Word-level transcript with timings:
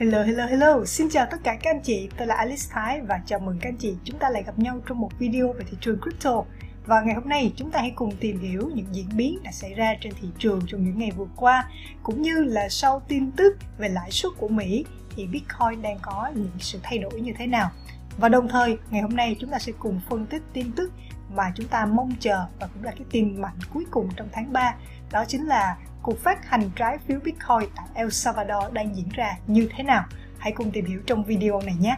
Hello, 0.00 0.22
hello, 0.22 0.46
hello! 0.46 0.84
Xin 0.84 1.08
chào 1.10 1.26
tất 1.30 1.36
cả 1.44 1.56
các 1.62 1.70
anh 1.70 1.82
chị, 1.82 2.08
tôi 2.16 2.26
là 2.26 2.34
Alice 2.34 2.62
Thái 2.70 3.00
và 3.00 3.20
chào 3.26 3.38
mừng 3.38 3.58
các 3.60 3.68
anh 3.68 3.76
chị 3.76 3.94
chúng 4.04 4.18
ta 4.18 4.30
lại 4.30 4.42
gặp 4.42 4.58
nhau 4.58 4.80
trong 4.86 4.98
một 4.98 5.10
video 5.18 5.52
về 5.52 5.64
thị 5.70 5.76
trường 5.80 6.00
crypto. 6.00 6.44
Và 6.86 7.00
ngày 7.00 7.14
hôm 7.14 7.28
nay 7.28 7.52
chúng 7.56 7.70
ta 7.70 7.80
hãy 7.80 7.92
cùng 7.96 8.16
tìm 8.16 8.38
hiểu 8.38 8.70
những 8.74 8.86
diễn 8.92 9.08
biến 9.16 9.38
đã 9.42 9.52
xảy 9.52 9.74
ra 9.74 9.94
trên 10.00 10.12
thị 10.20 10.28
trường 10.38 10.60
trong 10.66 10.84
những 10.84 10.98
ngày 10.98 11.10
vừa 11.16 11.26
qua 11.36 11.68
cũng 12.02 12.22
như 12.22 12.44
là 12.44 12.68
sau 12.68 13.02
tin 13.08 13.30
tức 13.32 13.56
về 13.78 13.88
lãi 13.88 14.10
suất 14.10 14.32
của 14.38 14.48
Mỹ 14.48 14.84
thì 15.16 15.26
Bitcoin 15.26 15.82
đang 15.82 15.98
có 16.02 16.30
những 16.34 16.50
sự 16.58 16.78
thay 16.82 16.98
đổi 16.98 17.20
như 17.20 17.32
thế 17.38 17.46
nào. 17.46 17.70
Và 18.18 18.28
đồng 18.28 18.48
thời 18.48 18.78
ngày 18.90 19.02
hôm 19.02 19.16
nay 19.16 19.36
chúng 19.40 19.50
ta 19.50 19.58
sẽ 19.58 19.72
cùng 19.78 20.00
phân 20.10 20.26
tích 20.26 20.42
tin 20.52 20.72
tức 20.72 20.92
mà 21.34 21.52
chúng 21.56 21.68
ta 21.68 21.86
mong 21.86 22.12
chờ 22.20 22.46
và 22.60 22.66
cũng 22.74 22.84
là 22.84 22.90
cái 22.90 23.04
tin 23.10 23.42
mạnh 23.42 23.56
cuối 23.74 23.84
cùng 23.90 24.08
trong 24.16 24.28
tháng 24.32 24.52
3 24.52 24.74
đó 25.12 25.24
chính 25.28 25.46
là 25.46 25.76
cuộc 26.02 26.18
phát 26.18 26.48
hành 26.48 26.70
trái 26.76 26.98
phiếu 26.98 27.18
Bitcoin 27.24 27.70
tại 27.76 27.86
El 27.94 28.08
Salvador 28.10 28.72
đang 28.72 28.96
diễn 28.96 29.08
ra 29.08 29.36
như 29.46 29.68
thế 29.76 29.82
nào. 29.82 30.04
Hãy 30.38 30.52
cùng 30.52 30.70
tìm 30.70 30.84
hiểu 30.84 31.00
trong 31.06 31.24
video 31.24 31.60
này 31.60 31.74
nhé. 31.80 31.96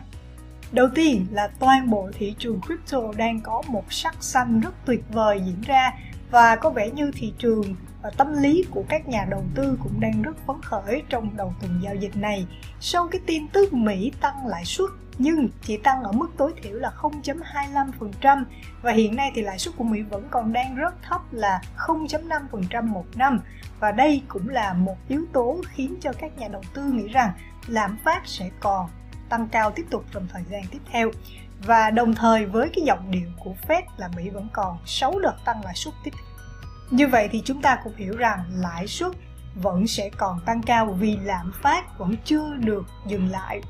Đầu 0.73 0.89
tiên 0.95 1.27
là 1.31 1.49
toàn 1.59 1.91
bộ 1.91 2.11
thị 2.19 2.35
trường 2.39 2.61
crypto 2.61 2.99
đang 3.17 3.41
có 3.41 3.63
một 3.69 3.93
sắc 3.93 4.15
xanh 4.21 4.61
rất 4.61 4.75
tuyệt 4.85 5.05
vời 5.09 5.43
diễn 5.47 5.61
ra 5.61 5.93
và 6.31 6.57
có 6.57 6.71
vẻ 6.71 6.91
như 6.91 7.11
thị 7.15 7.33
trường 7.39 7.75
và 8.03 8.11
tâm 8.17 8.43
lý 8.43 8.65
của 8.71 8.85
các 8.89 9.09
nhà 9.09 9.27
đầu 9.31 9.45
tư 9.55 9.79
cũng 9.83 10.01
đang 10.01 10.23
rất 10.23 10.37
phấn 10.47 10.57
khởi 10.63 11.03
trong 11.09 11.37
đầu 11.37 11.55
tuần 11.61 11.81
giao 11.83 11.95
dịch 11.95 12.17
này. 12.17 12.47
Sau 12.81 13.09
cái 13.09 13.21
tin 13.27 13.49
tức 13.49 13.73
Mỹ 13.73 14.13
tăng 14.21 14.47
lãi 14.47 14.65
suất, 14.65 14.91
nhưng 15.19 15.49
chỉ 15.63 15.77
tăng 15.77 16.03
ở 16.03 16.13
mức 16.13 16.29
tối 16.37 16.53
thiểu 16.63 16.75
là 16.75 16.93
0.25% 17.01 18.45
và 18.83 18.93
hiện 18.93 19.17
nay 19.17 19.33
thì 19.35 19.43
lãi 19.43 19.59
suất 19.59 19.77
của 19.77 19.85
Mỹ 19.85 20.03
vẫn 20.03 20.29
còn 20.31 20.53
đang 20.53 20.77
rất 20.77 20.95
thấp 21.03 21.21
là 21.33 21.61
0.5% 21.77 22.87
một 22.87 23.07
năm 23.15 23.41
và 23.83 23.93
đây 23.93 24.23
cũng 24.29 24.49
là 24.49 24.73
một 24.73 24.97
yếu 25.09 25.25
tố 25.33 25.61
khiến 25.73 25.97
cho 26.01 26.13
các 26.19 26.39
nhà 26.39 26.49
đầu 26.49 26.63
tư 26.75 26.83
nghĩ 26.83 27.09
rằng 27.09 27.33
lạm 27.67 27.99
phát 28.05 28.23
sẽ 28.25 28.51
còn 28.61 28.91
tăng 29.29 29.49
cao 29.49 29.71
tiếp 29.71 29.87
tục 29.91 30.05
trong 30.13 30.27
thời 30.33 30.43
gian 30.51 30.63
tiếp 30.71 30.79
theo 30.93 31.11
và 31.67 31.91
đồng 31.91 32.15
thời 32.15 32.47
với 32.47 32.69
cái 32.75 32.85
giọng 32.85 33.11
điệu 33.11 33.29
của 33.39 33.55
Fed 33.69 33.83
là 33.97 34.09
Mỹ 34.17 34.31
vẫn 34.31 34.49
còn 34.53 34.79
6 34.85 35.19
đợt 35.19 35.37
tăng 35.45 35.65
lãi 35.65 35.75
suất 35.75 35.95
tiếp 36.05 36.11
theo. 36.15 36.25
Như 36.91 37.09
vậy 37.09 37.29
thì 37.33 37.43
chúng 37.45 37.63
ta 37.63 37.79
cũng 37.85 37.95
hiểu 37.97 38.17
rằng 38.17 38.45
lãi 38.55 38.87
suất 38.87 39.13
vẫn 39.55 39.87
sẽ 39.87 40.11
còn 40.17 40.41
tăng 40.47 40.63
cao 40.63 40.97
vì 41.01 41.17
lạm 41.17 41.53
phát 41.63 41.99
vẫn 41.99 42.15
chưa 42.25 42.55
được 42.59 42.87
dừng 43.07 43.31
lại 43.31 43.63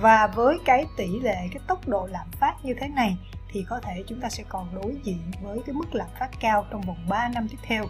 và 0.00 0.26
với 0.26 0.58
cái 0.64 0.86
tỷ 0.96 1.20
lệ 1.20 1.36
cái 1.52 1.60
tốc 1.66 1.88
độ 1.88 2.08
lạm 2.10 2.26
phát 2.40 2.54
như 2.62 2.74
thế 2.80 2.88
này 2.88 3.16
thì 3.52 3.64
có 3.68 3.80
thể 3.80 4.04
chúng 4.06 4.20
ta 4.20 4.28
sẽ 4.28 4.44
còn 4.48 4.74
đối 4.74 4.96
diện 5.04 5.22
với 5.42 5.58
cái 5.66 5.74
mức 5.74 5.94
lạm 5.94 6.08
phát 6.20 6.30
cao 6.40 6.66
trong 6.70 6.80
vòng 6.80 7.06
3 7.08 7.28
năm 7.28 7.48
tiếp 7.48 7.58
theo. 7.62 7.84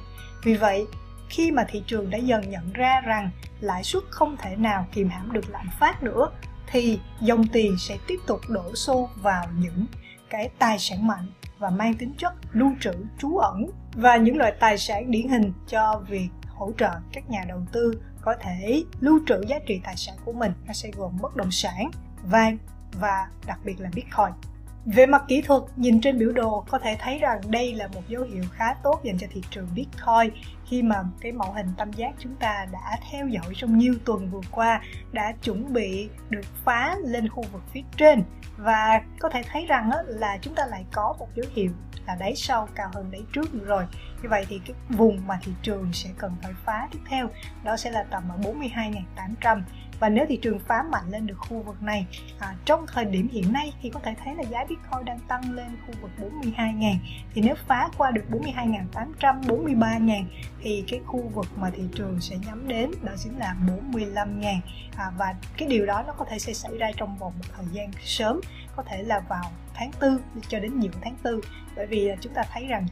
Vì 0.44 0.54
vậy, 0.54 0.86
khi 1.32 1.50
mà 1.50 1.64
thị 1.68 1.82
trường 1.86 2.10
đã 2.10 2.18
dần 2.18 2.50
nhận 2.50 2.72
ra 2.72 3.00
rằng 3.00 3.30
lãi 3.60 3.84
suất 3.84 4.02
không 4.10 4.36
thể 4.36 4.56
nào 4.56 4.86
kìm 4.92 5.08
hãm 5.08 5.32
được 5.32 5.50
lạm 5.50 5.66
phát 5.80 6.02
nữa, 6.02 6.30
thì 6.66 6.98
dòng 7.20 7.46
tiền 7.48 7.76
sẽ 7.78 7.98
tiếp 8.06 8.18
tục 8.26 8.40
đổ 8.48 8.74
xô 8.74 9.08
vào 9.16 9.44
những 9.58 9.86
cái 10.30 10.50
tài 10.58 10.78
sản 10.78 11.06
mạnh 11.06 11.26
và 11.58 11.70
mang 11.70 11.94
tính 11.94 12.14
chất 12.18 12.32
lưu 12.52 12.72
trữ, 12.80 12.92
trú 13.18 13.36
ẩn. 13.36 13.66
Và 13.94 14.16
những 14.16 14.36
loại 14.36 14.52
tài 14.60 14.78
sản 14.78 15.10
điển 15.10 15.28
hình 15.28 15.52
cho 15.68 16.02
việc 16.08 16.28
hỗ 16.48 16.72
trợ 16.78 16.90
các 17.12 17.30
nhà 17.30 17.44
đầu 17.48 17.62
tư 17.72 18.02
có 18.20 18.34
thể 18.40 18.84
lưu 19.00 19.20
trữ 19.26 19.40
giá 19.48 19.56
trị 19.66 19.80
tài 19.84 19.96
sản 19.96 20.14
của 20.24 20.32
mình, 20.32 20.52
nó 20.66 20.72
sẽ 20.72 20.90
gồm 20.96 21.18
bất 21.22 21.36
động 21.36 21.50
sản, 21.50 21.90
vàng 22.22 22.58
và 22.92 23.28
đặc 23.46 23.58
biệt 23.64 23.80
là 23.80 23.90
bitcoin 23.94 24.51
về 24.86 25.06
mặt 25.06 25.22
kỹ 25.28 25.42
thuật, 25.42 25.62
nhìn 25.76 26.00
trên 26.00 26.18
biểu 26.18 26.32
đồ 26.32 26.64
có 26.68 26.78
thể 26.78 26.96
thấy 27.00 27.18
rằng 27.18 27.40
đây 27.48 27.74
là 27.74 27.86
một 27.86 28.02
dấu 28.08 28.22
hiệu 28.22 28.42
khá 28.52 28.74
tốt 28.82 29.00
dành 29.04 29.18
cho 29.18 29.26
thị 29.30 29.42
trường 29.50 29.68
Bitcoin 29.74 30.44
khi 30.66 30.82
mà 30.82 31.02
cái 31.20 31.32
mẫu 31.32 31.52
hình 31.52 31.66
tam 31.76 31.92
giác 31.92 32.14
chúng 32.18 32.34
ta 32.34 32.66
đã 32.72 32.98
theo 33.10 33.28
dõi 33.28 33.52
trong 33.54 33.78
nhiều 33.78 33.94
tuần 34.04 34.30
vừa 34.30 34.40
qua 34.50 34.82
đã 35.12 35.32
chuẩn 35.42 35.72
bị 35.72 36.08
được 36.30 36.44
phá 36.64 36.96
lên 37.04 37.28
khu 37.28 37.44
vực 37.52 37.62
phía 37.72 37.82
trên. 37.96 38.22
Và 38.56 39.02
có 39.20 39.28
thể 39.28 39.42
thấy 39.52 39.66
rằng 39.66 39.90
là 40.06 40.38
chúng 40.40 40.54
ta 40.54 40.66
lại 40.66 40.84
có 40.92 41.14
một 41.18 41.28
dấu 41.34 41.46
hiệu 41.54 41.70
là 42.06 42.16
đáy 42.20 42.32
sau 42.36 42.68
cao 42.74 42.90
hơn 42.94 43.10
đáy 43.10 43.22
trước 43.32 43.54
nữa 43.54 43.64
rồi. 43.64 43.84
Như 44.22 44.28
vậy 44.28 44.46
thì 44.48 44.60
cái 44.66 44.76
vùng 44.88 45.26
mà 45.26 45.38
thị 45.42 45.52
trường 45.62 45.92
sẽ 45.92 46.10
cần 46.18 46.32
phải 46.42 46.52
phá 46.64 46.88
tiếp 46.92 46.98
theo 47.08 47.28
đó 47.64 47.76
sẽ 47.76 47.90
là 47.90 48.02
tầm 48.10 48.22
ở 48.28 48.36
42.800 48.36 49.62
và 50.00 50.08
nếu 50.08 50.26
thị 50.28 50.36
trường 50.36 50.58
phá 50.58 50.82
mạnh 50.92 51.04
lên 51.10 51.26
được 51.26 51.34
khu 51.38 51.62
vực 51.62 51.82
này 51.82 52.06
à, 52.38 52.54
trong 52.64 52.86
thời 52.86 53.04
điểm 53.04 53.28
hiện 53.32 53.52
nay 53.52 53.72
thì 53.82 53.90
có 53.90 54.00
thể 54.00 54.14
thấy 54.24 54.34
là 54.34 54.42
giá 54.42 54.64
Bitcoin 54.68 55.04
đang 55.04 55.18
tăng 55.28 55.52
lên 55.52 55.66
khu 55.86 55.94
vực 56.02 56.10
42.000 56.42 56.96
thì 57.34 57.42
nếu 57.42 57.54
phá 57.66 57.88
qua 57.98 58.10
được 58.10 58.24
42.800 58.30 59.42
43.000 59.42 60.24
thì 60.60 60.84
cái 60.88 61.00
khu 61.06 61.28
vực 61.34 61.46
mà 61.56 61.70
thị 61.70 61.82
trường 61.94 62.20
sẽ 62.20 62.36
nhắm 62.46 62.68
đến 62.68 62.90
đó 63.02 63.12
chính 63.18 63.38
là 63.38 63.56
45.000 63.92 64.60
à, 64.96 65.10
và 65.18 65.34
cái 65.56 65.68
điều 65.68 65.86
đó 65.86 66.04
nó 66.06 66.12
có 66.12 66.24
thể 66.24 66.38
sẽ 66.38 66.52
xảy 66.52 66.78
ra 66.78 66.90
trong 66.96 67.18
vòng 67.18 67.32
một 67.38 67.44
thời 67.56 67.66
gian 67.72 67.90
sớm 68.04 68.40
có 68.76 68.82
thể 68.82 69.02
là 69.02 69.20
vào 69.28 69.52
tháng 69.74 69.90
4 70.00 70.18
cho 70.48 70.58
đến 70.58 70.80
nhiều 70.80 70.92
tháng 71.02 71.16
4 71.24 71.40
bởi 71.76 71.86
vì 71.86 72.10
chúng 72.20 72.34
ta 72.34 72.42
thấy 72.52 72.66
rằng 72.66 72.86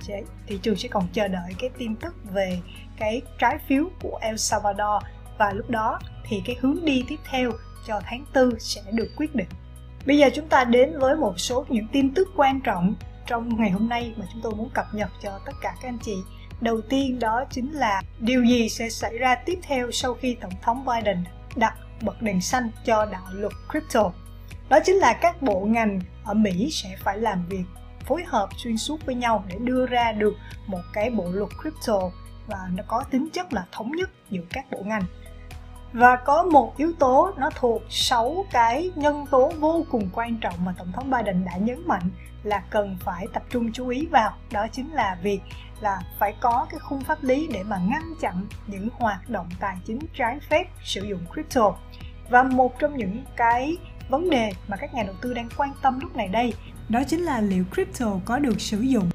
thị 0.46 0.58
trường 0.62 0.76
sẽ 0.76 0.88
còn 0.88 1.08
chờ 1.12 1.28
đợi 1.28 1.54
cái 1.58 1.70
tin 1.78 1.96
tức 1.96 2.16
về 2.32 2.58
cái 2.96 3.22
trái 3.38 3.58
phiếu 3.68 3.84
của 4.02 4.18
El 4.22 4.36
Salvador 4.36 5.02
và 5.40 5.52
lúc 5.52 5.70
đó 5.70 5.98
thì 6.24 6.42
cái 6.44 6.56
hướng 6.60 6.84
đi 6.84 7.04
tiếp 7.08 7.18
theo 7.30 7.50
cho 7.86 8.00
tháng 8.04 8.24
4 8.34 8.60
sẽ 8.60 8.82
được 8.92 9.08
quyết 9.16 9.34
định. 9.34 9.48
Bây 10.06 10.18
giờ 10.18 10.30
chúng 10.34 10.48
ta 10.48 10.64
đến 10.64 10.98
với 10.98 11.16
một 11.16 11.34
số 11.36 11.64
những 11.68 11.86
tin 11.92 12.14
tức 12.14 12.28
quan 12.36 12.60
trọng 12.60 12.94
trong 13.26 13.60
ngày 13.60 13.70
hôm 13.70 13.88
nay 13.88 14.14
mà 14.16 14.26
chúng 14.32 14.42
tôi 14.42 14.54
muốn 14.54 14.70
cập 14.74 14.86
nhật 14.92 15.08
cho 15.22 15.38
tất 15.46 15.52
cả 15.62 15.74
các 15.82 15.88
anh 15.88 15.98
chị. 16.02 16.16
Đầu 16.60 16.80
tiên 16.80 17.18
đó 17.18 17.44
chính 17.50 17.72
là 17.72 18.02
điều 18.18 18.44
gì 18.44 18.68
sẽ 18.68 18.88
xảy 18.88 19.18
ra 19.18 19.34
tiếp 19.34 19.58
theo 19.62 19.90
sau 19.90 20.14
khi 20.14 20.36
Tổng 20.40 20.52
thống 20.62 20.84
Biden 20.86 21.24
đặt 21.56 21.74
bật 22.02 22.22
đèn 22.22 22.40
xanh 22.40 22.70
cho 22.84 23.06
đạo 23.06 23.26
luật 23.32 23.52
crypto. 23.70 24.12
Đó 24.68 24.78
chính 24.84 24.96
là 24.96 25.12
các 25.12 25.42
bộ 25.42 25.60
ngành 25.60 26.00
ở 26.24 26.34
Mỹ 26.34 26.68
sẽ 26.72 26.96
phải 27.04 27.18
làm 27.18 27.46
việc, 27.48 27.64
phối 28.06 28.22
hợp 28.26 28.48
xuyên 28.56 28.76
suốt 28.76 29.06
với 29.06 29.14
nhau 29.14 29.44
để 29.48 29.56
đưa 29.60 29.86
ra 29.86 30.12
được 30.12 30.34
một 30.66 30.82
cái 30.92 31.10
bộ 31.10 31.30
luật 31.32 31.50
crypto 31.62 32.10
và 32.46 32.58
nó 32.76 32.82
có 32.88 33.04
tính 33.10 33.28
chất 33.32 33.52
là 33.52 33.66
thống 33.72 33.90
nhất 33.90 34.10
giữa 34.30 34.42
các 34.50 34.64
bộ 34.70 34.82
ngành 34.84 35.02
và 35.92 36.16
có 36.16 36.42
một 36.42 36.76
yếu 36.76 36.92
tố 36.98 37.32
nó 37.38 37.50
thuộc 37.54 37.82
6 37.88 38.44
cái 38.52 38.90
nhân 38.94 39.26
tố 39.30 39.52
vô 39.58 39.84
cùng 39.90 40.10
quan 40.12 40.36
trọng 40.36 40.64
mà 40.64 40.74
Tổng 40.78 40.92
thống 40.92 41.10
Biden 41.10 41.44
đã 41.44 41.56
nhấn 41.56 41.88
mạnh 41.88 42.10
là 42.42 42.62
cần 42.70 42.96
phải 43.04 43.26
tập 43.32 43.42
trung 43.50 43.72
chú 43.72 43.88
ý 43.88 44.06
vào. 44.06 44.32
Đó 44.52 44.66
chính 44.72 44.92
là 44.92 45.18
việc 45.22 45.40
là 45.80 46.02
phải 46.18 46.34
có 46.40 46.66
cái 46.70 46.80
khung 46.80 47.00
pháp 47.00 47.22
lý 47.22 47.48
để 47.52 47.62
mà 47.62 47.78
ngăn 47.88 48.02
chặn 48.20 48.46
những 48.66 48.88
hoạt 48.98 49.30
động 49.30 49.48
tài 49.60 49.76
chính 49.86 49.98
trái 50.14 50.38
phép 50.50 50.64
sử 50.84 51.02
dụng 51.02 51.20
crypto. 51.32 51.74
Và 52.30 52.42
một 52.42 52.78
trong 52.78 52.96
những 52.96 53.24
cái 53.36 53.76
vấn 54.08 54.30
đề 54.30 54.52
mà 54.68 54.76
các 54.76 54.94
nhà 54.94 55.02
đầu 55.02 55.16
tư 55.20 55.34
đang 55.34 55.48
quan 55.56 55.72
tâm 55.82 56.00
lúc 56.00 56.16
này 56.16 56.28
đây, 56.28 56.54
đó 56.88 57.00
chính 57.08 57.20
là 57.20 57.40
liệu 57.40 57.64
crypto 57.72 58.06
có 58.24 58.38
được 58.38 58.60
sử 58.60 58.80
dụng 58.80 59.10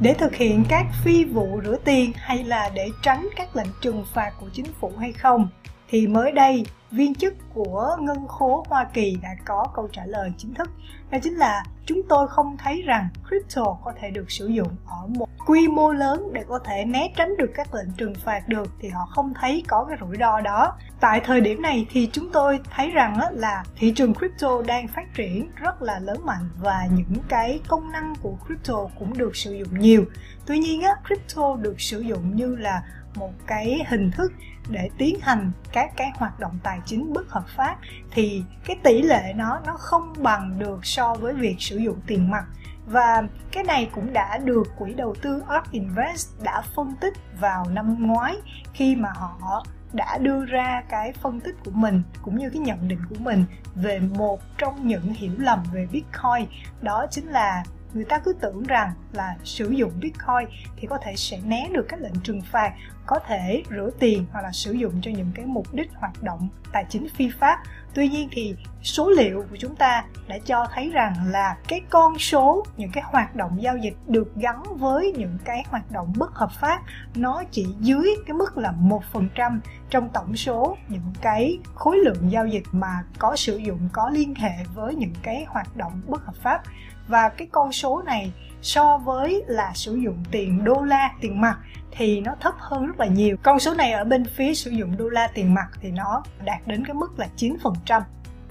để 0.00 0.14
thực 0.14 0.34
hiện 0.34 0.64
các 0.68 0.86
phi 1.04 1.24
vụ 1.24 1.60
rửa 1.64 1.76
tiền 1.84 2.12
hay 2.16 2.44
là 2.44 2.70
để 2.74 2.88
tránh 3.02 3.28
các 3.36 3.56
lệnh 3.56 3.68
trừng 3.80 4.04
phạt 4.14 4.32
của 4.40 4.48
chính 4.52 4.72
phủ 4.80 4.92
hay 4.98 5.12
không 5.12 5.48
thì 5.94 6.06
mới 6.06 6.32
đây, 6.32 6.66
viên 6.90 7.14
chức 7.14 7.34
của 7.54 7.96
ngân 8.00 8.28
khố 8.28 8.64
Hoa 8.68 8.86
Kỳ 8.92 9.16
đã 9.22 9.28
có 9.44 9.66
câu 9.74 9.88
trả 9.92 10.06
lời 10.06 10.32
chính 10.38 10.54
thức. 10.54 10.70
Đó 11.10 11.18
chính 11.22 11.34
là, 11.34 11.64
chúng 11.86 12.02
tôi 12.08 12.28
không 12.28 12.56
thấy 12.56 12.82
rằng 12.82 13.08
crypto 13.28 13.76
có 13.84 13.92
thể 14.00 14.10
được 14.10 14.30
sử 14.30 14.46
dụng 14.46 14.68
ở 14.86 15.06
một 15.06 15.28
quy 15.46 15.68
mô 15.68 15.92
lớn 15.92 16.28
để 16.32 16.44
có 16.48 16.58
thể 16.58 16.84
né 16.84 17.12
tránh 17.16 17.36
được 17.36 17.50
các 17.54 17.74
lệnh 17.74 17.90
trừng 17.96 18.14
phạt 18.14 18.48
được 18.48 18.66
thì 18.80 18.88
họ 18.88 19.06
không 19.10 19.32
thấy 19.40 19.64
có 19.68 19.84
cái 19.88 19.98
rủi 20.00 20.16
ro 20.20 20.40
đó. 20.40 20.76
Tại 21.00 21.20
thời 21.20 21.40
điểm 21.40 21.62
này 21.62 21.86
thì 21.90 22.10
chúng 22.12 22.32
tôi 22.32 22.60
thấy 22.70 22.90
rằng 22.90 23.18
là 23.32 23.64
thị 23.76 23.92
trường 23.96 24.14
crypto 24.14 24.62
đang 24.66 24.88
phát 24.88 25.14
triển 25.14 25.50
rất 25.56 25.82
là 25.82 25.98
lớn 25.98 26.20
mạnh 26.24 26.48
và 26.62 26.88
những 26.92 27.22
cái 27.28 27.60
công 27.68 27.92
năng 27.92 28.14
của 28.22 28.34
crypto 28.46 28.88
cũng 28.98 29.18
được 29.18 29.36
sử 29.36 29.52
dụng 29.52 29.78
nhiều. 29.78 30.04
Tuy 30.46 30.58
nhiên 30.58 30.82
crypto 31.06 31.56
được 31.56 31.80
sử 31.80 32.00
dụng 32.00 32.36
như 32.36 32.56
là 32.56 32.82
một 33.14 33.32
cái 33.46 33.84
hình 33.88 34.10
thức 34.10 34.32
để 34.68 34.90
tiến 34.98 35.20
hành 35.20 35.50
các 35.72 35.92
cái 35.96 36.12
hoạt 36.14 36.40
động 36.40 36.58
tài 36.62 36.80
chính 36.86 37.12
bất 37.12 37.30
hợp 37.30 37.44
pháp, 37.56 37.76
thì 38.10 38.42
cái 38.64 38.76
tỷ 38.82 39.02
lệ 39.02 39.32
nó 39.36 39.60
nó 39.66 39.74
không 39.78 40.12
bằng 40.18 40.58
được 40.58 40.86
so 40.86 41.14
với 41.14 41.34
việc 41.34 41.56
sử 41.58 41.76
dụng 41.76 42.00
tiền 42.06 42.30
mặt. 42.30 42.44
Và 42.86 43.22
cái 43.52 43.64
này 43.64 43.90
cũng 43.92 44.12
đã 44.12 44.38
được 44.38 44.66
quỹ 44.78 44.94
đầu 44.94 45.14
tư 45.22 45.42
ARK 45.48 45.70
Invest 45.70 46.28
đã 46.42 46.62
phân 46.74 46.94
tích 47.00 47.14
vào 47.40 47.66
năm 47.70 48.06
ngoái 48.06 48.36
khi 48.72 48.96
mà 48.96 49.08
họ 49.14 49.64
đã 49.92 50.18
đưa 50.18 50.44
ra 50.44 50.82
cái 50.88 51.12
phân 51.12 51.40
tích 51.40 51.54
của 51.64 51.70
mình 51.70 52.02
cũng 52.22 52.38
như 52.38 52.50
cái 52.50 52.58
nhận 52.58 52.88
định 52.88 53.00
của 53.08 53.16
mình 53.18 53.44
về 53.74 54.00
một 54.00 54.40
trong 54.58 54.88
những 54.88 55.12
hiểu 55.12 55.32
lầm 55.38 55.62
về 55.72 55.86
Bitcoin. 55.92 56.46
Đó 56.82 57.06
chính 57.10 57.28
là 57.28 57.64
người 57.94 58.04
ta 58.04 58.18
cứ 58.18 58.32
tưởng 58.40 58.62
rằng 58.62 58.92
là 59.12 59.36
sử 59.44 59.70
dụng 59.70 59.92
bitcoin 60.00 60.48
thì 60.76 60.86
có 60.86 60.98
thể 61.02 61.16
sẽ 61.16 61.40
né 61.44 61.68
được 61.72 61.86
các 61.88 62.00
lệnh 62.00 62.20
trừng 62.24 62.40
phạt 62.40 62.72
có 63.06 63.18
thể 63.18 63.62
rửa 63.70 63.90
tiền 63.98 64.26
hoặc 64.32 64.40
là 64.40 64.52
sử 64.52 64.72
dụng 64.72 64.92
cho 65.02 65.10
những 65.10 65.32
cái 65.34 65.44
mục 65.44 65.66
đích 65.72 65.90
hoạt 65.94 66.22
động 66.22 66.48
tài 66.72 66.84
chính 66.88 67.08
phi 67.08 67.30
pháp. 67.38 67.58
Tuy 67.94 68.08
nhiên 68.08 68.28
thì 68.32 68.54
số 68.82 69.10
liệu 69.10 69.44
của 69.50 69.56
chúng 69.60 69.76
ta 69.76 70.04
đã 70.28 70.38
cho 70.46 70.66
thấy 70.74 70.90
rằng 70.90 71.14
là 71.30 71.56
cái 71.68 71.80
con 71.90 72.18
số, 72.18 72.64
những 72.76 72.90
cái 72.92 73.04
hoạt 73.06 73.36
động 73.36 73.62
giao 73.62 73.76
dịch 73.76 73.96
được 74.06 74.34
gắn 74.36 74.62
với 74.76 75.12
những 75.12 75.38
cái 75.44 75.64
hoạt 75.68 75.90
động 75.90 76.12
bất 76.16 76.34
hợp 76.34 76.50
pháp, 76.60 76.82
nó 77.14 77.42
chỉ 77.50 77.66
dưới 77.80 78.16
cái 78.26 78.34
mức 78.34 78.58
là 78.58 78.72
một 78.72 79.02
phần 79.12 79.28
trăm 79.34 79.60
trong 79.90 80.08
tổng 80.08 80.36
số 80.36 80.76
những 80.88 81.12
cái 81.20 81.58
khối 81.74 81.96
lượng 81.96 82.30
giao 82.30 82.46
dịch 82.46 82.64
mà 82.72 83.04
có 83.18 83.36
sử 83.36 83.56
dụng, 83.56 83.88
có 83.92 84.10
liên 84.10 84.34
hệ 84.34 84.52
với 84.74 84.94
những 84.94 85.14
cái 85.22 85.44
hoạt 85.48 85.76
động 85.76 86.00
bất 86.06 86.24
hợp 86.26 86.36
pháp. 86.42 86.62
Và 87.08 87.28
cái 87.28 87.48
con 87.52 87.72
số 87.72 88.02
này 88.02 88.32
so 88.64 88.98
với 88.98 89.44
là 89.46 89.72
sử 89.74 89.94
dụng 89.94 90.18
tiền 90.30 90.64
đô 90.64 90.82
la, 90.82 91.10
tiền 91.20 91.40
mặt 91.40 91.58
thì 91.90 92.20
nó 92.20 92.34
thấp 92.40 92.54
hơn 92.58 92.86
rất 92.86 93.00
là 93.00 93.06
nhiều. 93.06 93.36
Con 93.42 93.58
số 93.58 93.74
này 93.74 93.92
ở 93.92 94.04
bên 94.04 94.24
phía 94.24 94.54
sử 94.54 94.70
dụng 94.70 94.96
đô 94.96 95.08
la, 95.08 95.28
tiền 95.34 95.54
mặt 95.54 95.66
thì 95.80 95.90
nó 95.90 96.22
đạt 96.44 96.66
đến 96.66 96.84
cái 96.84 96.94
mức 96.94 97.18
là 97.18 97.28
9%. 97.36 98.02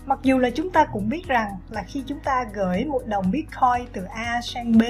Mặc 0.05 0.19
dù 0.23 0.37
là 0.37 0.49
chúng 0.49 0.69
ta 0.69 0.85
cũng 0.85 1.09
biết 1.09 1.27
rằng 1.27 1.57
là 1.69 1.83
khi 1.87 2.03
chúng 2.07 2.19
ta 2.19 2.45
gửi 2.53 2.85
một 2.85 3.01
đồng 3.05 3.31
Bitcoin 3.31 3.87
từ 3.93 4.03
A 4.03 4.41
sang 4.41 4.77
B 4.77 4.81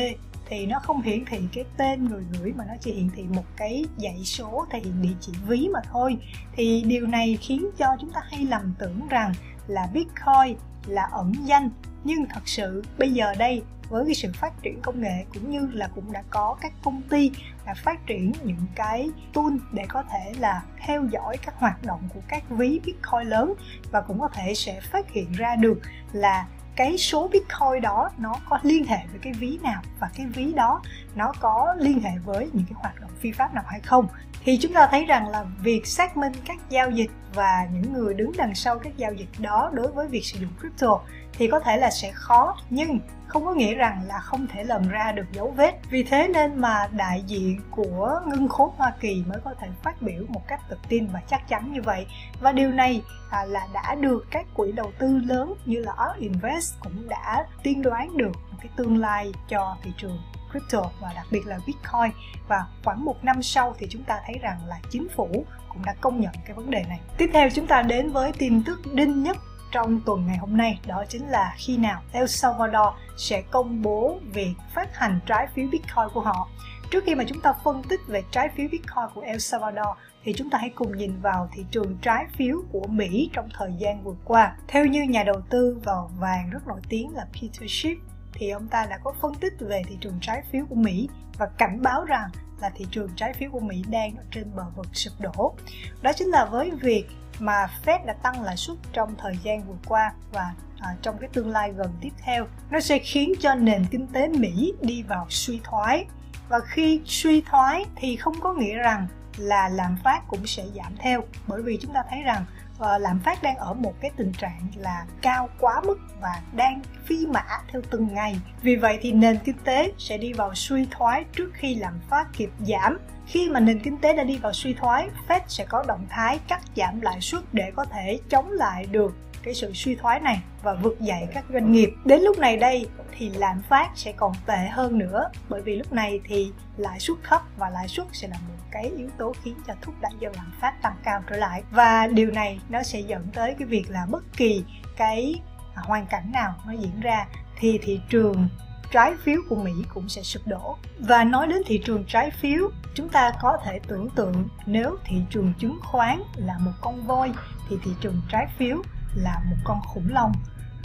thì 0.45 0.65
nó 0.65 0.79
không 0.79 1.01
hiển 1.01 1.25
thị 1.25 1.39
cái 1.53 1.65
tên 1.77 2.05
người 2.05 2.23
gửi 2.39 2.53
mà 2.57 2.65
nó 2.67 2.73
chỉ 2.79 2.93
hiển 2.93 3.09
thị 3.15 3.23
một 3.29 3.45
cái 3.57 3.85
dãy 3.97 4.21
số 4.23 4.65
thể 4.71 4.79
hiện 4.79 5.01
địa 5.01 5.15
chỉ 5.21 5.31
ví 5.47 5.67
mà 5.73 5.79
thôi 5.91 6.17
thì 6.55 6.83
điều 6.87 7.07
này 7.07 7.37
khiến 7.41 7.69
cho 7.77 7.87
chúng 8.01 8.11
ta 8.11 8.21
hay 8.31 8.45
lầm 8.49 8.73
tưởng 8.79 9.07
rằng 9.09 9.33
là 9.67 9.87
Bitcoin 9.93 10.57
là 10.85 11.07
ẩn 11.11 11.33
danh 11.45 11.69
nhưng 12.03 12.25
thật 12.29 12.41
sự, 12.45 12.83
bây 12.97 13.11
giờ 13.11 13.33
đây, 13.37 13.63
với 13.89 14.05
cái 14.05 14.15
sự 14.15 14.31
phát 14.33 14.53
triển 14.61 14.81
công 14.81 15.01
nghệ 15.01 15.25
cũng 15.33 15.51
như 15.51 15.67
là 15.73 15.89
cũng 15.95 16.11
đã 16.11 16.23
có 16.29 16.55
các 16.61 16.73
công 16.83 17.01
ty 17.01 17.31
đã 17.65 17.73
phát 17.73 18.05
triển 18.05 18.31
những 18.43 18.65
cái 18.75 19.09
tool 19.33 19.53
để 19.71 19.83
có 19.89 20.03
thể 20.11 20.33
là 20.39 20.63
theo 20.79 21.05
dõi 21.11 21.37
các 21.45 21.55
hoạt 21.57 21.83
động 21.85 22.01
của 22.13 22.21
các 22.27 22.43
ví 22.49 22.79
Bitcoin 22.85 23.27
lớn 23.27 23.53
và 23.91 24.01
cũng 24.01 24.19
có 24.19 24.27
thể 24.27 24.53
sẽ 24.53 24.81
phát 24.81 25.11
hiện 25.11 25.31
ra 25.31 25.55
được 25.55 25.79
là 26.13 26.47
cái 26.75 26.97
số 26.97 27.27
bitcoin 27.27 27.81
đó 27.81 28.09
nó 28.17 28.35
có 28.49 28.59
liên 28.63 28.85
hệ 28.85 28.97
với 29.11 29.19
cái 29.21 29.33
ví 29.33 29.57
nào 29.63 29.81
và 29.99 30.09
cái 30.15 30.25
ví 30.25 30.53
đó 30.53 30.81
nó 31.15 31.33
có 31.39 31.75
liên 31.79 31.99
hệ 31.99 32.11
với 32.25 32.49
những 32.53 32.65
cái 32.69 32.73
hoạt 32.75 33.01
động 33.01 33.11
phi 33.19 33.31
pháp 33.31 33.53
nào 33.53 33.63
hay 33.67 33.79
không. 33.79 34.07
Thì 34.43 34.57
chúng 34.61 34.73
ta 34.73 34.87
thấy 34.91 35.05
rằng 35.05 35.29
là 35.29 35.45
việc 35.61 35.87
xác 35.87 36.17
minh 36.17 36.33
các 36.45 36.57
giao 36.69 36.91
dịch 36.91 37.11
và 37.33 37.67
những 37.73 37.93
người 37.93 38.13
đứng 38.13 38.31
đằng 38.37 38.55
sau 38.55 38.79
các 38.79 38.97
giao 38.97 39.13
dịch 39.13 39.29
đó 39.39 39.71
đối 39.73 39.91
với 39.91 40.07
việc 40.07 40.25
sử 40.25 40.39
dụng 40.39 40.49
crypto 40.59 40.99
thì 41.37 41.47
có 41.47 41.59
thể 41.59 41.77
là 41.77 41.89
sẽ 41.89 42.11
khó 42.11 42.57
nhưng 42.69 42.99
không 43.33 43.45
có 43.45 43.53
nghĩa 43.53 43.73
rằng 43.73 44.01
là 44.07 44.19
không 44.19 44.47
thể 44.47 44.63
lần 44.63 44.89
ra 44.89 45.11
được 45.11 45.25
dấu 45.31 45.53
vết. 45.57 45.79
Vì 45.89 46.03
thế 46.03 46.27
nên 46.33 46.61
mà 46.61 46.87
đại 46.91 47.23
diện 47.27 47.61
của 47.71 48.21
ngân 48.25 48.47
khố 48.47 48.73
Hoa 48.77 48.93
Kỳ 48.99 49.23
mới 49.27 49.39
có 49.43 49.53
thể 49.59 49.67
phát 49.83 50.01
biểu 50.01 50.23
một 50.27 50.47
cách 50.47 50.61
tự 50.69 50.77
tin 50.89 51.07
và 51.13 51.21
chắc 51.29 51.47
chắn 51.49 51.73
như 51.73 51.81
vậy. 51.81 52.05
Và 52.41 52.51
điều 52.51 52.71
này 52.71 53.01
à, 53.31 53.45
là 53.45 53.67
đã 53.73 53.95
được 53.95 54.25
các 54.31 54.45
quỹ 54.53 54.71
đầu 54.71 54.91
tư 54.99 55.17
lớn 55.17 55.53
như 55.65 55.79
là 55.79 55.93
ARK 55.97 56.19
Invest 56.19 56.73
cũng 56.79 57.09
đã 57.09 57.45
tiên 57.63 57.81
đoán 57.81 58.17
được 58.17 58.31
một 58.51 58.57
cái 58.61 58.69
tương 58.75 58.97
lai 58.97 59.31
cho 59.49 59.77
thị 59.83 59.91
trường 59.97 60.19
crypto 60.51 60.81
và 61.01 61.13
đặc 61.15 61.25
biệt 61.31 61.45
là 61.45 61.59
Bitcoin. 61.67 62.11
Và 62.47 62.65
khoảng 62.83 63.05
một 63.05 63.23
năm 63.23 63.43
sau 63.43 63.75
thì 63.79 63.87
chúng 63.89 64.03
ta 64.03 64.19
thấy 64.25 64.35
rằng 64.41 64.57
là 64.67 64.79
chính 64.89 65.07
phủ 65.15 65.45
cũng 65.69 65.85
đã 65.85 65.95
công 66.01 66.21
nhận 66.21 66.33
cái 66.45 66.55
vấn 66.55 66.71
đề 66.71 66.83
này. 66.89 66.99
Tiếp 67.17 67.29
theo 67.33 67.49
chúng 67.49 67.67
ta 67.67 67.81
đến 67.81 68.11
với 68.11 68.31
tin 68.37 68.63
tức 68.63 68.79
đinh 68.93 69.23
nhất 69.23 69.37
trong 69.73 70.01
tuần 70.05 70.25
ngày 70.25 70.37
hôm 70.37 70.57
nay, 70.57 70.79
đó 70.87 71.03
chính 71.09 71.27
là 71.27 71.55
khi 71.57 71.77
nào 71.77 72.01
El 72.11 72.25
Salvador 72.25 72.93
sẽ 73.17 73.41
công 73.51 73.81
bố 73.81 74.19
việc 74.33 74.53
phát 74.73 74.95
hành 74.95 75.19
trái 75.25 75.47
phiếu 75.55 75.67
Bitcoin 75.71 76.05
của 76.13 76.21
họ. 76.21 76.49
Trước 76.91 77.03
khi 77.05 77.15
mà 77.15 77.23
chúng 77.27 77.41
ta 77.41 77.53
phân 77.63 77.83
tích 77.83 77.99
về 78.07 78.23
trái 78.31 78.49
phiếu 78.55 78.67
Bitcoin 78.71 79.05
của 79.13 79.21
El 79.21 79.37
Salvador, 79.37 79.97
thì 80.23 80.33
chúng 80.33 80.49
ta 80.49 80.57
hãy 80.57 80.69
cùng 80.75 80.97
nhìn 80.97 81.21
vào 81.21 81.49
thị 81.53 81.65
trường 81.71 81.97
trái 82.01 82.25
phiếu 82.37 82.57
của 82.71 82.87
Mỹ 82.87 83.29
trong 83.33 83.49
thời 83.57 83.71
gian 83.79 84.03
vừa 84.03 84.15
qua. 84.25 84.55
Theo 84.67 84.85
như 84.85 85.03
nhà 85.03 85.23
đầu 85.23 85.41
tư 85.49 85.81
vào 85.83 86.11
vàng 86.19 86.49
rất 86.49 86.67
nổi 86.67 86.79
tiếng 86.89 87.15
là 87.15 87.25
Peter 87.33 87.69
Schiff, 87.69 87.95
thì 88.33 88.49
ông 88.49 88.67
ta 88.67 88.85
đã 88.89 88.97
có 89.03 89.13
phân 89.21 89.35
tích 89.35 89.53
về 89.59 89.81
thị 89.87 89.97
trường 90.01 90.17
trái 90.21 90.43
phiếu 90.51 90.65
của 90.69 90.75
Mỹ 90.75 91.09
và 91.37 91.45
cảnh 91.57 91.81
báo 91.81 92.05
rằng 92.05 92.29
là 92.61 92.69
thị 92.75 92.85
trường 92.91 93.09
trái 93.15 93.33
phiếu 93.33 93.49
của 93.51 93.59
Mỹ 93.59 93.83
đang 93.89 94.15
ở 94.15 94.23
trên 94.31 94.55
bờ 94.55 94.63
vực 94.75 94.87
sụp 94.93 95.13
đổ. 95.19 95.55
Đó 96.01 96.11
chính 96.15 96.27
là 96.27 96.45
với 96.45 96.71
việc 96.71 97.05
mà 97.39 97.67
Fed 97.85 98.05
đã 98.05 98.13
tăng 98.13 98.43
lãi 98.43 98.57
suất 98.57 98.77
trong 98.93 99.15
thời 99.17 99.37
gian 99.43 99.67
vừa 99.67 99.77
qua 99.85 100.13
và 100.31 100.53
à, 100.79 100.95
trong 101.01 101.17
cái 101.17 101.29
tương 101.33 101.49
lai 101.49 101.71
gần 101.71 101.93
tiếp 102.01 102.11
theo. 102.21 102.47
Nó 102.69 102.79
sẽ 102.79 102.99
khiến 102.99 103.33
cho 103.39 103.55
nền 103.55 103.85
kinh 103.91 104.07
tế 104.07 104.27
Mỹ 104.27 104.73
đi 104.81 105.03
vào 105.03 105.25
suy 105.29 105.59
thoái. 105.63 106.05
Và 106.49 106.59
khi 106.59 107.01
suy 107.05 107.41
thoái 107.41 107.85
thì 107.95 108.15
không 108.15 108.39
có 108.41 108.53
nghĩa 108.53 108.75
rằng 108.75 109.07
là 109.37 109.69
lạm 109.69 109.97
phát 110.03 110.21
cũng 110.27 110.47
sẽ 110.47 110.63
giảm 110.75 110.95
theo 110.97 111.21
bởi 111.47 111.61
vì 111.61 111.79
chúng 111.81 111.93
ta 111.93 112.03
thấy 112.09 112.21
rằng 112.21 112.45
Ờ, 112.83 112.97
lạm 112.97 113.19
phát 113.19 113.43
đang 113.43 113.55
ở 113.55 113.73
một 113.73 113.93
cái 114.01 114.11
tình 114.17 114.31
trạng 114.31 114.67
là 114.75 115.05
cao 115.21 115.49
quá 115.59 115.81
mức 115.85 115.99
và 116.21 116.41
đang 116.55 116.81
phi 117.05 117.25
mã 117.27 117.43
theo 117.71 117.81
từng 117.91 118.13
ngày. 118.13 118.35
Vì 118.61 118.75
vậy 118.75 118.99
thì 119.01 119.11
nền 119.11 119.37
kinh 119.43 119.57
tế 119.63 119.91
sẽ 119.97 120.17
đi 120.17 120.33
vào 120.33 120.55
suy 120.55 120.87
thoái 120.91 121.23
trước 121.33 121.51
khi 121.53 121.75
lạm 121.75 121.99
phát 122.09 122.27
kịp 122.33 122.49
giảm. 122.59 122.97
Khi 123.27 123.49
mà 123.49 123.59
nền 123.59 123.79
kinh 123.79 123.97
tế 123.97 124.13
đã 124.13 124.23
đi 124.23 124.37
vào 124.37 124.53
suy 124.53 124.73
thoái, 124.73 125.09
Fed 125.27 125.39
sẽ 125.47 125.65
có 125.65 125.83
động 125.87 126.05
thái 126.09 126.39
cắt 126.47 126.61
giảm 126.75 127.01
lãi 127.01 127.21
suất 127.21 127.43
để 127.53 127.71
có 127.75 127.85
thể 127.85 128.19
chống 128.29 128.51
lại 128.51 128.85
được 128.91 129.15
cái 129.43 129.53
sự 129.53 129.71
suy 129.73 129.95
thoái 129.95 130.19
này 130.19 130.41
và 130.63 130.73
vực 130.73 130.99
dậy 130.99 131.27
các 131.33 131.45
doanh 131.53 131.71
nghiệp. 131.71 131.89
Đến 132.05 132.21
lúc 132.21 132.39
này 132.39 132.57
đây 132.57 132.87
thì 133.17 133.29
lạm 133.29 133.61
phát 133.69 133.89
sẽ 133.95 134.11
còn 134.11 134.33
tệ 134.45 134.67
hơn 134.71 134.97
nữa, 134.97 135.29
bởi 135.49 135.61
vì 135.61 135.75
lúc 135.75 135.93
này 135.93 136.19
thì 136.25 136.51
lãi 136.77 136.99
suất 136.99 137.17
thấp 137.23 137.41
và 137.57 137.69
lãi 137.69 137.87
suất 137.87 138.07
sẽ 138.11 138.27
là 138.27 138.37
một 138.47 138.52
cái 138.73 138.91
yếu 138.97 139.09
tố 139.17 139.33
khiến 139.43 139.55
cho 139.67 139.73
thúc 139.81 139.95
đẩy 140.01 140.11
cho 140.21 140.29
lạm 140.35 140.51
phát 140.61 140.81
tăng 140.81 140.95
cao 141.03 141.23
trở 141.29 141.37
lại 141.37 141.63
và 141.71 142.07
điều 142.07 142.31
này 142.31 142.59
nó 142.69 142.83
sẽ 142.83 142.99
dẫn 142.99 143.27
tới 143.33 143.55
cái 143.59 143.67
việc 143.67 143.89
là 143.89 144.05
bất 144.09 144.23
kỳ 144.37 144.63
cái 144.97 145.41
à, 145.75 145.81
hoàn 145.85 146.05
cảnh 146.05 146.31
nào 146.31 146.53
nó 146.65 146.71
diễn 146.71 146.99
ra 146.99 147.27
thì 147.59 147.79
thị 147.83 148.01
trường 148.09 148.47
trái 148.91 149.13
phiếu 149.23 149.41
của 149.49 149.55
Mỹ 149.55 149.71
cũng 149.93 150.09
sẽ 150.09 150.21
sụp 150.21 150.47
đổ. 150.47 150.77
Và 150.99 151.23
nói 151.23 151.47
đến 151.47 151.61
thị 151.65 151.81
trường 151.85 152.03
trái 152.07 152.31
phiếu, 152.31 152.69
chúng 152.93 153.09
ta 153.09 153.31
có 153.41 153.57
thể 153.65 153.79
tưởng 153.87 154.09
tượng 154.09 154.47
nếu 154.65 154.97
thị 155.05 155.17
trường 155.29 155.53
chứng 155.59 155.79
khoán 155.81 156.23
là 156.35 156.57
một 156.57 156.71
con 156.81 157.07
voi 157.07 157.31
thì 157.69 157.75
thị 157.83 157.91
trường 158.01 158.21
trái 158.29 158.47
phiếu 158.57 158.77
là 159.15 159.41
một 159.49 159.57
con 159.63 159.81
khủng 159.81 160.07
long 160.09 160.31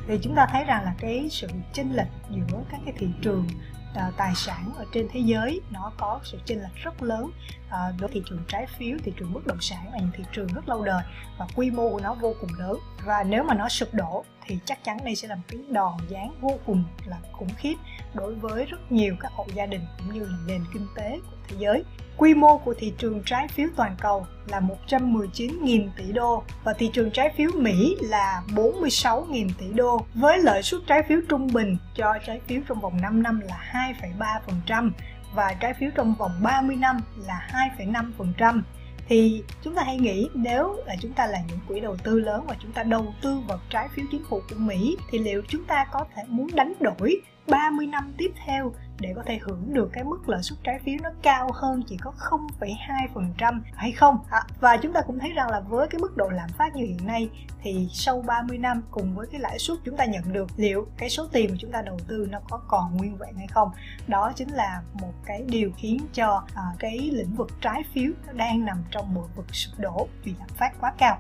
thì 0.06 0.18
chúng 0.22 0.34
ta 0.34 0.46
thấy 0.52 0.64
rằng 0.64 0.84
là 0.84 0.94
cái 0.98 1.28
sự 1.30 1.48
chênh 1.72 1.96
lệch 1.96 2.08
giữa 2.30 2.58
các 2.70 2.80
cái 2.84 2.94
thị 2.98 3.08
trường 3.22 3.46
Ờ, 3.94 4.12
tài 4.16 4.34
sản 4.34 4.72
ở 4.76 4.84
trên 4.92 5.08
thế 5.12 5.20
giới 5.20 5.60
nó 5.70 5.92
có 5.98 6.20
sự 6.24 6.38
chênh 6.44 6.62
lệch 6.62 6.74
rất 6.74 7.02
lớn. 7.02 7.30
Ờ, 7.70 7.92
uh, 7.94 8.00
đối 8.00 8.10
thị 8.10 8.22
trường 8.26 8.44
trái 8.48 8.66
phiếu 8.66 8.98
thị 9.04 9.12
trường 9.18 9.32
bất 9.32 9.46
động 9.46 9.60
sản 9.60 9.92
là 9.92 9.98
những 9.98 10.10
thị 10.16 10.24
trường 10.32 10.46
rất 10.46 10.68
lâu 10.68 10.84
đời 10.84 11.02
và 11.38 11.46
quy 11.54 11.70
mô 11.70 11.90
của 11.90 12.00
nó 12.00 12.14
vô 12.14 12.34
cùng 12.40 12.50
lớn. 12.58 12.78
Và 13.04 13.22
nếu 13.22 13.44
mà 13.44 13.54
nó 13.54 13.68
sụp 13.68 13.88
đổ 13.92 14.24
thì 14.48 14.58
chắc 14.64 14.84
chắn 14.84 14.98
đây 15.04 15.16
sẽ 15.16 15.28
là 15.28 15.34
một 15.34 15.42
cái 15.48 15.60
đòn 15.70 15.92
giáng 16.10 16.34
vô 16.40 16.58
cùng 16.66 16.84
là 17.06 17.16
khủng 17.32 17.54
khiếp 17.56 17.74
đối 18.14 18.34
với 18.34 18.64
rất 18.64 18.92
nhiều 18.92 19.16
các 19.20 19.32
hộ 19.32 19.46
gia 19.54 19.66
đình 19.66 19.80
cũng 19.98 20.14
như 20.14 20.20
là 20.20 20.36
nền 20.46 20.64
kinh 20.72 20.86
tế 20.96 21.20
của 21.30 21.36
thế 21.48 21.56
giới. 21.58 21.84
Quy 22.16 22.34
mô 22.34 22.58
của 22.58 22.74
thị 22.74 22.92
trường 22.98 23.22
trái 23.26 23.48
phiếu 23.48 23.68
toàn 23.76 23.96
cầu 24.00 24.26
là 24.46 24.60
119.000 24.60 25.88
tỷ 25.96 26.12
đô 26.12 26.42
và 26.64 26.72
thị 26.72 26.90
trường 26.92 27.10
trái 27.10 27.30
phiếu 27.36 27.50
Mỹ 27.54 27.96
là 28.00 28.42
46.000 28.48 29.48
tỷ 29.58 29.72
đô 29.72 30.06
với 30.14 30.38
lợi 30.38 30.62
suất 30.62 30.80
trái 30.86 31.02
phiếu 31.08 31.20
trung 31.28 31.46
bình 31.52 31.76
cho 31.94 32.14
trái 32.26 32.40
phiếu 32.46 32.60
trong 32.68 32.80
vòng 32.80 33.00
5 33.00 33.22
năm 33.22 33.40
là 33.40 33.92
2,3% 34.18 34.90
và 35.34 35.54
trái 35.60 35.74
phiếu 35.74 35.90
trong 35.94 36.14
vòng 36.14 36.32
30 36.42 36.76
năm 36.76 37.00
là 37.26 37.68
2,5% 37.78 38.62
thì 39.08 39.42
chúng 39.62 39.74
ta 39.74 39.82
hãy 39.82 39.98
nghĩ 39.98 40.28
nếu 40.34 40.76
là 40.86 40.96
chúng 41.00 41.12
ta 41.12 41.26
là 41.26 41.38
những 41.48 41.58
quỹ 41.68 41.80
đầu 41.80 41.96
tư 41.96 42.20
lớn 42.20 42.44
và 42.48 42.56
chúng 42.62 42.72
ta 42.72 42.82
đầu 42.82 43.14
tư 43.22 43.38
vào 43.48 43.60
trái 43.70 43.88
phiếu 43.94 44.06
chính 44.10 44.24
phủ 44.24 44.40
của 44.50 44.56
Mỹ, 44.58 44.96
thì 45.10 45.18
liệu 45.18 45.42
chúng 45.48 45.64
ta 45.64 45.86
có 45.92 46.04
thể 46.14 46.22
muốn 46.28 46.48
đánh 46.54 46.72
đổi 46.80 47.20
30 47.46 47.86
năm 47.86 48.12
tiếp 48.18 48.32
theo 48.46 48.72
để 49.00 49.12
có 49.16 49.22
thể 49.26 49.38
hưởng 49.42 49.74
được 49.74 49.90
cái 49.92 50.04
mức 50.04 50.28
lợi 50.28 50.42
suất 50.42 50.58
trái 50.64 50.78
phiếu 50.84 50.96
nó 51.02 51.10
cao 51.22 51.50
hơn 51.54 51.82
chỉ 51.86 51.96
có 51.96 52.12
0,2% 52.18 53.60
hay 53.74 53.92
không? 53.92 54.18
À, 54.30 54.42
và 54.60 54.76
chúng 54.76 54.92
ta 54.92 55.00
cũng 55.00 55.18
thấy 55.18 55.32
rằng 55.32 55.50
là 55.50 55.60
với 55.60 55.88
cái 55.88 56.00
mức 56.00 56.16
độ 56.16 56.28
lạm 56.28 56.48
phát 56.58 56.76
như 56.76 56.84
hiện 56.84 57.06
nay 57.06 57.30
thì 57.62 57.88
sau 57.92 58.22
30 58.26 58.58
năm 58.58 58.82
cùng 58.90 59.14
với 59.14 59.26
cái 59.30 59.40
lãi 59.40 59.58
suất 59.58 59.78
chúng 59.84 59.96
ta 59.96 60.04
nhận 60.04 60.32
được 60.32 60.48
liệu 60.56 60.86
cái 60.96 61.10
số 61.10 61.26
tiền 61.32 61.50
mà 61.50 61.56
chúng 61.60 61.72
ta 61.72 61.82
đầu 61.82 61.98
tư 62.08 62.26
nó 62.30 62.40
có 62.50 62.60
còn 62.68 62.96
nguyên 62.96 63.16
vẹn 63.16 63.34
hay 63.36 63.46
không? 63.46 63.70
Đó 64.06 64.32
chính 64.36 64.48
là 64.48 64.82
một 64.92 65.12
cái 65.26 65.44
điều 65.46 65.70
khiến 65.76 65.98
cho 66.12 66.42
à, 66.54 66.62
cái 66.78 66.98
lĩnh 66.98 67.34
vực 67.36 67.50
trái 67.60 67.82
phiếu 67.94 68.12
nó 68.26 68.32
đang 68.32 68.64
nằm 68.64 68.84
trong 68.90 69.14
một 69.14 69.28
vực 69.36 69.54
sụp 69.54 69.78
đổ 69.78 70.08
vì 70.24 70.34
lạm 70.38 70.48
phát 70.48 70.80
quá 70.80 70.92
cao. 70.98 71.18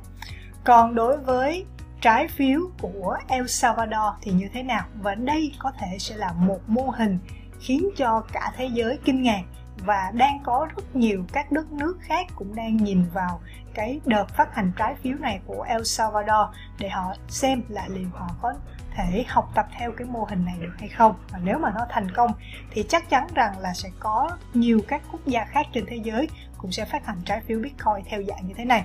Còn 0.64 0.94
đối 0.94 1.16
với 1.16 1.64
trái 2.00 2.28
phiếu 2.28 2.60
của 2.80 3.16
El 3.28 3.46
Salvador 3.46 4.14
thì 4.22 4.32
như 4.32 4.48
thế 4.52 4.62
nào? 4.62 4.84
Và 5.02 5.14
đây 5.14 5.52
có 5.58 5.72
thể 5.78 5.96
sẽ 5.98 6.16
là 6.16 6.32
một 6.32 6.60
mô 6.66 6.90
hình 6.90 7.18
khiến 7.60 7.88
cho 7.96 8.22
cả 8.32 8.52
thế 8.56 8.70
giới 8.72 8.98
kinh 9.04 9.22
ngạc 9.22 9.42
và 9.84 10.10
đang 10.14 10.40
có 10.44 10.68
rất 10.76 10.96
nhiều 10.96 11.24
các 11.32 11.52
đất 11.52 11.72
nước 11.72 11.98
khác 12.00 12.26
cũng 12.36 12.54
đang 12.54 12.76
nhìn 12.76 13.04
vào 13.14 13.40
cái 13.74 14.00
đợt 14.06 14.28
phát 14.28 14.54
hành 14.54 14.72
trái 14.76 14.94
phiếu 14.94 15.16
này 15.20 15.40
của 15.46 15.62
El 15.62 15.82
Salvador 15.82 16.54
để 16.78 16.88
họ 16.88 17.14
xem 17.28 17.62
là 17.68 17.88
liệu 17.88 18.08
họ 18.12 18.28
có 18.42 18.54
thể 18.94 19.24
học 19.28 19.50
tập 19.54 19.66
theo 19.78 19.92
cái 19.92 20.06
mô 20.06 20.24
hình 20.24 20.44
này 20.44 20.56
được 20.60 20.72
hay 20.78 20.88
không. 20.88 21.14
Và 21.32 21.38
nếu 21.42 21.58
mà 21.58 21.72
nó 21.74 21.86
thành 21.90 22.10
công 22.10 22.30
thì 22.70 22.84
chắc 22.88 23.10
chắn 23.10 23.26
rằng 23.34 23.58
là 23.58 23.74
sẽ 23.74 23.90
có 24.00 24.30
nhiều 24.54 24.80
các 24.88 25.02
quốc 25.12 25.20
gia 25.26 25.44
khác 25.44 25.66
trên 25.72 25.84
thế 25.88 25.96
giới 26.04 26.28
cũng 26.58 26.72
sẽ 26.72 26.84
phát 26.84 27.06
hành 27.06 27.18
trái 27.24 27.40
phiếu 27.40 27.58
Bitcoin 27.58 28.04
theo 28.04 28.22
dạng 28.28 28.48
như 28.48 28.54
thế 28.56 28.64
này. 28.64 28.84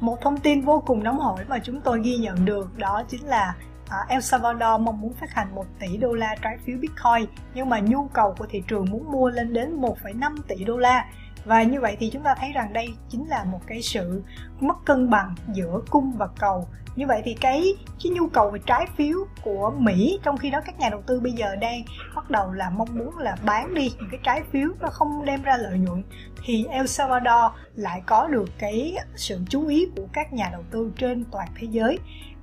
Một 0.00 0.20
thông 0.20 0.36
tin 0.36 0.60
vô 0.60 0.82
cùng 0.86 1.02
nóng 1.02 1.18
hổi 1.18 1.44
mà 1.48 1.58
chúng 1.58 1.80
tôi 1.80 2.00
ghi 2.02 2.16
nhận 2.16 2.44
được 2.44 2.78
đó 2.78 3.02
chính 3.08 3.24
là 3.26 3.54
À, 3.88 3.98
El 4.08 4.20
Salvador 4.20 4.80
mong 4.80 5.00
muốn 5.00 5.12
phát 5.12 5.34
hành 5.34 5.54
1 5.54 5.64
tỷ 5.78 5.96
đô 5.96 6.12
la 6.12 6.34
trái 6.42 6.58
phiếu 6.64 6.78
Bitcoin 6.78 7.26
nhưng 7.54 7.68
mà 7.68 7.80
nhu 7.80 8.08
cầu 8.08 8.34
của 8.38 8.46
thị 8.50 8.62
trường 8.68 8.86
muốn 8.90 9.12
mua 9.12 9.30
lên 9.30 9.52
đến 9.52 9.80
1,5 9.80 10.36
tỷ 10.48 10.64
đô 10.64 10.76
la. 10.76 11.06
Và 11.44 11.62
như 11.62 11.80
vậy 11.80 11.96
thì 12.00 12.10
chúng 12.12 12.22
ta 12.22 12.34
thấy 12.34 12.52
rằng 12.52 12.72
đây 12.72 12.88
chính 13.08 13.28
là 13.28 13.44
một 13.44 13.60
cái 13.66 13.82
sự 13.82 14.22
mất 14.60 14.84
cân 14.84 15.10
bằng 15.10 15.34
giữa 15.52 15.80
cung 15.90 16.12
và 16.16 16.28
cầu. 16.38 16.68
Như 16.96 17.06
vậy 17.06 17.22
thì 17.24 17.34
cái 17.34 17.76
cái 18.04 18.12
nhu 18.12 18.28
cầu 18.28 18.50
về 18.50 18.60
trái 18.66 18.86
phiếu 18.96 19.18
của 19.42 19.72
Mỹ 19.78 20.18
trong 20.22 20.36
khi 20.36 20.50
đó 20.50 20.60
các 20.66 20.78
nhà 20.78 20.88
đầu 20.88 21.02
tư 21.06 21.20
bây 21.20 21.32
giờ 21.32 21.56
đang 21.56 21.82
bắt 22.14 22.30
đầu 22.30 22.52
là 22.52 22.70
mong 22.70 22.98
muốn 22.98 23.18
là 23.18 23.36
bán 23.44 23.74
đi 23.74 23.92
những 23.98 24.08
cái 24.10 24.20
trái 24.22 24.42
phiếu 24.52 24.68
nó 24.80 24.88
không 24.88 25.24
đem 25.24 25.42
ra 25.42 25.56
lợi 25.56 25.78
nhuận 25.78 26.02
thì 26.44 26.66
El 26.70 26.86
Salvador 26.86 27.52
lại 27.74 28.02
có 28.06 28.28
được 28.28 28.48
cái 28.58 28.96
sự 29.16 29.40
chú 29.48 29.66
ý 29.66 29.86
của 29.96 30.06
các 30.12 30.32
nhà 30.32 30.48
đầu 30.52 30.62
tư 30.70 30.92
trên 30.98 31.24
toàn 31.30 31.48
thế 31.56 31.66
giới 31.70 31.98